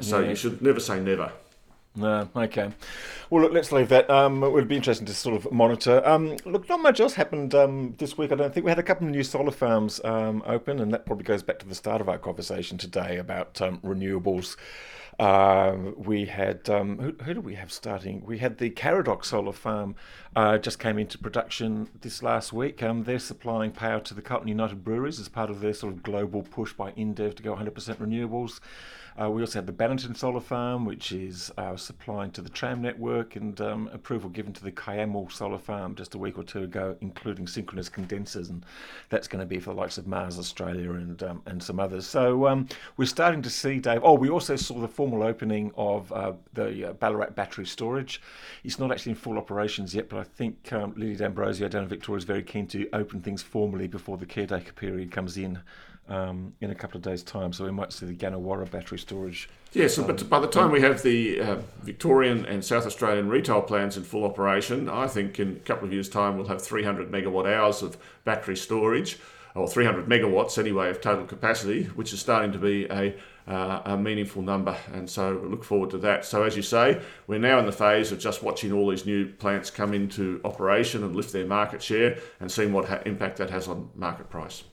So 0.00 0.20
Yeah. 0.20 0.28
you 0.30 0.34
should 0.34 0.62
never 0.62 0.80
say 0.80 1.00
never. 1.00 1.32
No, 1.96 2.28
okay. 2.34 2.72
Well, 3.30 3.42
look, 3.44 3.52
let's 3.52 3.70
leave 3.70 3.88
that. 3.90 4.10
Um, 4.10 4.42
it 4.42 4.50
would 4.50 4.66
be 4.66 4.74
interesting 4.74 5.06
to 5.06 5.14
sort 5.14 5.36
of 5.36 5.52
monitor. 5.52 6.02
Um, 6.04 6.36
look, 6.44 6.68
not 6.68 6.80
much 6.80 6.98
else 6.98 7.14
happened 7.14 7.54
um, 7.54 7.94
this 7.98 8.18
week. 8.18 8.32
I 8.32 8.34
don't 8.34 8.52
think 8.52 8.64
we 8.64 8.70
had 8.70 8.80
a 8.80 8.82
couple 8.82 9.06
of 9.06 9.12
new 9.12 9.22
solar 9.22 9.52
farms 9.52 10.00
um, 10.04 10.42
open, 10.44 10.80
and 10.80 10.92
that 10.92 11.06
probably 11.06 11.22
goes 11.22 11.44
back 11.44 11.60
to 11.60 11.68
the 11.68 11.74
start 11.74 12.00
of 12.00 12.08
our 12.08 12.18
conversation 12.18 12.78
today 12.78 13.16
about 13.18 13.60
um, 13.62 13.78
renewables. 13.84 14.56
Um, 15.18 15.94
we 15.96 16.24
had 16.24 16.68
um, 16.68 16.98
who, 16.98 17.24
who 17.24 17.34
did 17.34 17.44
we 17.44 17.54
have 17.54 17.70
starting? 17.70 18.24
We 18.24 18.38
had 18.38 18.58
the 18.58 18.70
Karadoc 18.70 19.24
solar 19.24 19.52
farm 19.52 19.94
uh, 20.34 20.58
just 20.58 20.78
came 20.78 20.98
into 20.98 21.18
production 21.18 21.88
this 22.00 22.22
last 22.22 22.52
week. 22.52 22.82
Um, 22.82 23.04
they're 23.04 23.20
supplying 23.20 23.70
power 23.70 24.00
to 24.00 24.14
the 24.14 24.22
Carlton 24.22 24.48
United 24.48 24.82
Breweries 24.82 25.20
as 25.20 25.28
part 25.28 25.50
of 25.50 25.60
their 25.60 25.74
sort 25.74 25.92
of 25.92 26.02
global 26.02 26.42
push 26.42 26.72
by 26.72 26.90
InBev 26.92 27.36
to 27.36 27.42
go 27.42 27.54
100% 27.54 27.70
renewables. 27.96 28.60
Uh, 29.20 29.30
we 29.30 29.42
also 29.42 29.58
have 29.58 29.66
the 29.66 29.72
Bannerton 29.72 30.16
Solar 30.16 30.40
Farm, 30.40 30.84
which 30.84 31.12
is 31.12 31.52
uh, 31.56 31.76
supplying 31.76 32.32
to 32.32 32.40
the 32.40 32.48
tram 32.48 32.82
network, 32.82 33.36
and 33.36 33.60
um, 33.60 33.88
approval 33.92 34.28
given 34.28 34.52
to 34.52 34.64
the 34.64 34.72
Kiamal 34.72 35.30
Solar 35.30 35.58
Farm 35.58 35.94
just 35.94 36.16
a 36.16 36.18
week 36.18 36.36
or 36.36 36.42
two 36.42 36.64
ago, 36.64 36.96
including 37.00 37.46
synchronous 37.46 37.88
condensers, 37.88 38.48
and 38.48 38.66
that's 39.10 39.28
going 39.28 39.38
to 39.38 39.46
be 39.46 39.60
for 39.60 39.70
the 39.70 39.76
likes 39.76 39.98
of 39.98 40.08
Mars 40.08 40.36
Australia 40.36 40.90
and 40.92 41.22
um, 41.22 41.42
and 41.46 41.62
some 41.62 41.78
others. 41.78 42.06
So 42.06 42.48
um, 42.48 42.68
we're 42.96 43.04
starting 43.04 43.40
to 43.42 43.50
see, 43.50 43.78
Dave. 43.78 44.00
Oh, 44.02 44.14
we 44.14 44.30
also 44.30 44.56
saw 44.56 44.80
the 44.80 44.88
formal 45.04 45.22
opening 45.22 45.70
of 45.76 46.10
uh, 46.12 46.32
the 46.54 46.88
uh, 46.88 46.92
Ballarat 46.94 47.34
battery 47.34 47.66
storage. 47.66 48.22
It's 48.62 48.78
not 48.78 48.90
actually 48.90 49.10
in 49.10 49.16
full 49.16 49.36
operations 49.36 49.94
yet, 49.94 50.08
but 50.08 50.18
I 50.18 50.22
think 50.22 50.72
um, 50.72 50.94
Lily 50.96 51.14
D'Ambrosio 51.14 51.68
down 51.68 51.82
in 51.82 51.88
Victoria 51.90 52.16
is 52.16 52.24
very 52.24 52.42
keen 52.42 52.66
to 52.68 52.88
open 52.94 53.20
things 53.20 53.42
formally 53.42 53.86
before 53.86 54.16
the 54.16 54.24
caretaker 54.24 54.72
period 54.72 55.12
comes 55.12 55.36
in 55.36 55.58
um, 56.08 56.54
in 56.62 56.70
a 56.70 56.74
couple 56.74 56.96
of 56.96 57.02
days' 57.02 57.22
time. 57.22 57.52
So 57.52 57.66
we 57.66 57.70
might 57.70 57.92
see 57.92 58.06
the 58.06 58.14
Gannawarra 58.14 58.70
battery 58.70 58.98
storage. 58.98 59.50
Yes, 59.74 59.98
but 59.98 60.26
by 60.30 60.40
the 60.40 60.46
time 60.46 60.70
we 60.70 60.80
have 60.80 61.02
the 61.02 61.38
uh, 61.38 61.56
Victorian 61.82 62.46
and 62.46 62.64
South 62.64 62.86
Australian 62.86 63.28
retail 63.28 63.60
plans 63.60 63.98
in 63.98 64.04
full 64.04 64.24
operation, 64.24 64.88
I 64.88 65.06
think 65.06 65.38
in 65.38 65.56
a 65.56 65.66
couple 65.66 65.86
of 65.86 65.92
years' 65.92 66.08
time 66.08 66.38
we'll 66.38 66.48
have 66.48 66.62
300 66.62 67.10
megawatt 67.10 67.52
hours 67.54 67.82
of 67.82 67.98
battery 68.24 68.56
storage, 68.56 69.18
or 69.54 69.68
300 69.68 70.06
megawatts 70.06 70.56
anyway 70.56 70.88
of 70.88 71.02
total 71.02 71.26
capacity, 71.26 71.84
which 71.94 72.14
is 72.14 72.20
starting 72.20 72.52
to 72.52 72.58
be 72.58 72.86
a, 72.86 73.14
uh, 73.46 73.82
a 73.84 73.96
meaningful 73.96 74.42
number. 74.42 74.76
And 74.92 75.08
so 75.08 75.36
we 75.36 75.48
look 75.48 75.64
forward 75.64 75.90
to 75.90 75.98
that. 75.98 76.24
So, 76.24 76.42
as 76.42 76.56
you 76.56 76.62
say, 76.62 77.00
we're 77.26 77.38
now 77.38 77.58
in 77.58 77.66
the 77.66 77.72
phase 77.72 78.12
of 78.12 78.18
just 78.18 78.42
watching 78.42 78.72
all 78.72 78.90
these 78.90 79.06
new 79.06 79.26
plants 79.26 79.70
come 79.70 79.92
into 79.94 80.40
operation 80.44 81.04
and 81.04 81.14
lift 81.14 81.32
their 81.32 81.46
market 81.46 81.82
share 81.82 82.18
and 82.40 82.50
seeing 82.50 82.72
what 82.72 82.88
ha- 82.88 83.00
impact 83.06 83.38
that 83.38 83.50
has 83.50 83.68
on 83.68 83.90
market 83.94 84.30
price. 84.30 84.64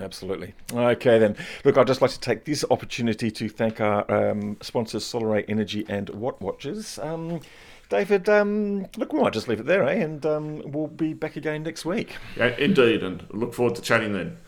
Absolutely. 0.00 0.54
Okay, 0.72 1.18
then. 1.18 1.36
Look, 1.64 1.78
I'd 1.78 1.86
just 1.86 2.02
like 2.02 2.10
to 2.10 2.20
take 2.20 2.44
this 2.44 2.64
opportunity 2.70 3.30
to 3.30 3.48
thank 3.48 3.80
our 3.80 4.10
um, 4.30 4.58
sponsors, 4.60 5.04
Solar 5.06 5.42
Energy 5.48 5.86
and 5.88 6.10
Watt 6.10 6.40
Watchers. 6.40 6.98
Um, 6.98 7.40
David, 7.88 8.28
um, 8.28 8.86
look, 8.96 9.12
we 9.12 9.20
might 9.20 9.32
just 9.32 9.46
leave 9.46 9.60
it 9.60 9.66
there, 9.66 9.84
eh? 9.84 9.94
And 9.94 10.26
um, 10.26 10.62
we'll 10.64 10.88
be 10.88 11.14
back 11.14 11.36
again 11.36 11.62
next 11.62 11.84
week. 11.84 12.16
Yeah, 12.36 12.48
indeed, 12.58 13.02
and 13.02 13.24
look 13.30 13.54
forward 13.54 13.76
to 13.76 13.82
chatting 13.82 14.12
then. 14.12 14.38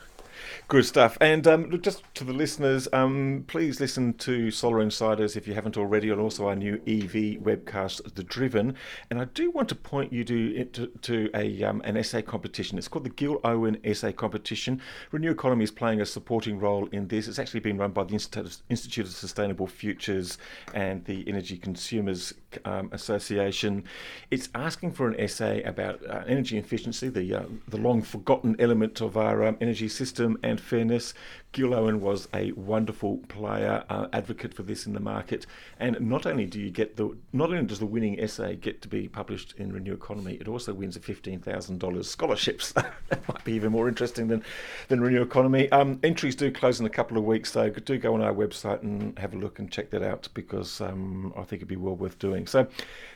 Good 0.69 0.85
stuff. 0.85 1.17
And 1.19 1.47
um, 1.47 1.81
just 1.81 2.03
to 2.13 2.25
the 2.25 2.35
listeners, 2.35 2.89
um, 2.93 3.47
please 3.49 3.81
listen 3.81 4.13
to 4.19 4.51
Solar 4.51 4.83
Insiders 4.83 5.35
if 5.35 5.49
you 5.49 5.55
haven't 5.55 5.79
already, 5.79 6.11
and 6.11 6.21
also 6.21 6.47
our 6.47 6.55
new 6.55 6.75
EV 6.87 7.41
webcast, 7.43 8.15
The 8.17 8.23
Driven. 8.23 8.75
And 9.09 9.19
I 9.19 9.25
do 9.25 9.51
want 9.51 9.71
to 9.71 9.75
point 9.75 10.13
you 10.13 10.25
to 10.25 10.65
to, 10.67 10.87
to 10.89 11.31
a 11.33 11.63
um, 11.63 11.81
an 11.87 11.97
essay 11.97 12.21
competition. 12.21 12.77
It's 12.77 12.87
called 12.87 13.07
the 13.07 13.11
Gill 13.11 13.41
Owen 13.45 13.79
Essay 13.83 14.13
Competition. 14.13 14.83
Renew 15.11 15.31
Economy 15.31 15.65
is 15.65 15.71
playing 15.71 16.03
a 16.03 16.05
supporting 16.05 16.59
role 16.59 16.87
in 16.93 17.09
this. 17.09 17.29
It's 17.29 17.39
actually 17.39 17.61
been 17.61 17.79
run 17.79 17.93
by 17.93 18.05
the 18.05 18.13
Institute 18.13 18.59
Institute 18.69 19.07
of 19.07 19.13
Sustainable 19.13 19.67
Futures 19.67 20.37
and 20.75 21.03
the 21.07 21.27
Energy 21.27 21.57
Consumers 21.57 22.35
um, 22.67 22.91
Association. 22.93 23.85
It's 24.31 24.51
asking 24.55 24.93
for 24.93 25.09
an 25.09 25.19
essay 25.19 25.63
about 25.63 26.07
uh, 26.07 26.25
energy 26.27 26.59
efficiency, 26.59 27.09
the 27.09 27.35
uh, 27.35 27.45
the 27.69 27.79
long 27.79 28.03
forgotten 28.03 28.55
element 28.59 29.01
of 29.01 29.17
our 29.17 29.47
um, 29.47 29.57
energy 29.63 29.89
system, 29.89 30.37
and 30.43 30.58
fairness. 30.61 31.15
Gill 31.53 31.75
Owen 31.75 32.01
was 32.01 32.29
a 32.35 32.53
wonderful 32.53 33.19
player, 33.29 33.83
uh, 33.89 34.07
advocate 34.13 34.53
for 34.53 34.63
this 34.63 34.87
in 34.87 34.93
the 34.93 35.01
market. 35.01 35.47
And 35.81 35.99
not 36.01 36.27
only 36.27 36.45
do 36.45 36.61
you 36.61 36.71
get 36.71 36.97
the, 36.97 37.17
not 37.33 37.51
only 37.51 37.65
does 37.65 37.79
the 37.79 37.87
winning 37.87 38.21
essay 38.21 38.57
get 38.57 38.83
to 38.83 38.89
be 38.89 39.09
published 39.09 39.55
in 39.57 39.73
Renew 39.73 39.95
Economy, 39.95 40.35
it 40.35 40.47
also 40.47 40.75
wins 40.75 40.97
a 40.97 41.01
fifteen 41.01 41.41
thousand 41.41 41.79
dollars 41.79 42.09
scholarships. 42.09 42.73
that 42.73 43.29
might 43.29 43.45
be 43.45 43.53
even 43.53 43.73
more 43.73 43.89
interesting 43.89 44.29
than 44.29 44.45
than 44.89 45.01
Renew 45.01 45.23
Economy. 45.23 45.71
Um, 45.73 45.99
entries 46.03 46.37
do 46.37 46.51
close 46.51 46.81
in 46.81 46.87
a 46.87 46.91
couple 46.91 47.17
of 47.17 47.25
weeks, 47.25 47.53
so 47.53 47.71
do 47.71 47.97
go 47.99 48.15
on 48.15 48.21
our 48.21 48.35
website 48.35 48.83
and 48.83 49.19
have 49.19 49.33
a 49.33 49.37
look 49.37 49.59
and 49.59 49.71
check 49.71 49.91
that 49.91 50.03
out 50.03 50.29
because 50.35 50.81
um, 50.81 51.33
I 51.35 51.41
think 51.41 51.61
it'd 51.61 51.69
be 51.69 51.77
well 51.77 51.97
worth 51.97 52.19
doing. 52.19 52.47
So, 52.47 52.67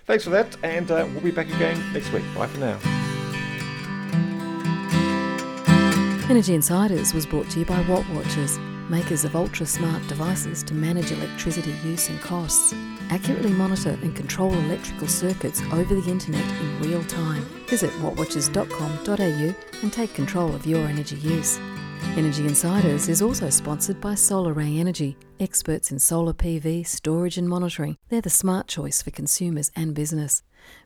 thanks 0.06 0.24
for 0.24 0.30
that, 0.30 0.56
and 0.62 0.90
uh, 0.90 1.06
we'll 1.12 1.22
be 1.22 1.30
back 1.30 1.52
again 1.54 1.80
next 1.92 2.12
week. 2.12 2.24
Bye 2.34 2.46
for 2.46 2.60
now. 2.60 3.21
Energy 6.32 6.54
Insiders 6.54 7.12
was 7.12 7.26
brought 7.26 7.50
to 7.50 7.58
you 7.58 7.66
by 7.66 7.78
Watt 7.82 8.08
Watchers, 8.08 8.58
makers 8.88 9.26
of 9.26 9.36
ultra 9.36 9.66
smart 9.66 10.00
devices 10.08 10.62
to 10.62 10.72
manage 10.72 11.12
electricity 11.12 11.74
use 11.84 12.08
and 12.08 12.18
costs, 12.22 12.72
accurately 13.10 13.50
monitor 13.50 13.98
and 14.00 14.16
control 14.16 14.50
electrical 14.50 15.08
circuits 15.08 15.60
over 15.74 15.94
the 15.94 16.10
internet 16.10 16.42
in 16.58 16.80
real 16.80 17.04
time. 17.04 17.42
Visit 17.66 17.90
wattwatchers.com.au 18.00 19.54
and 19.82 19.92
take 19.92 20.14
control 20.14 20.54
of 20.54 20.64
your 20.64 20.86
energy 20.86 21.16
use. 21.16 21.58
Energy 22.16 22.46
Insiders 22.46 23.10
is 23.10 23.20
also 23.20 23.50
sponsored 23.50 24.00
by 24.00 24.14
SolarAy 24.14 24.80
Energy, 24.80 25.18
experts 25.38 25.92
in 25.92 25.98
solar 25.98 26.32
PV, 26.32 26.86
storage 26.86 27.36
and 27.36 27.46
monitoring. 27.46 27.98
They're 28.08 28.22
the 28.22 28.30
smart 28.30 28.68
choice 28.68 29.02
for 29.02 29.10
consumers 29.10 29.70
and 29.76 29.94
business. 29.94 30.42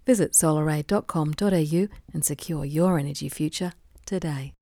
Visit 0.07 0.33
solaray.com.au 0.33 1.89
and 2.13 2.25
secure 2.25 2.65
your 2.65 2.99
energy 2.99 3.29
future 3.29 3.75
today. 4.07 4.56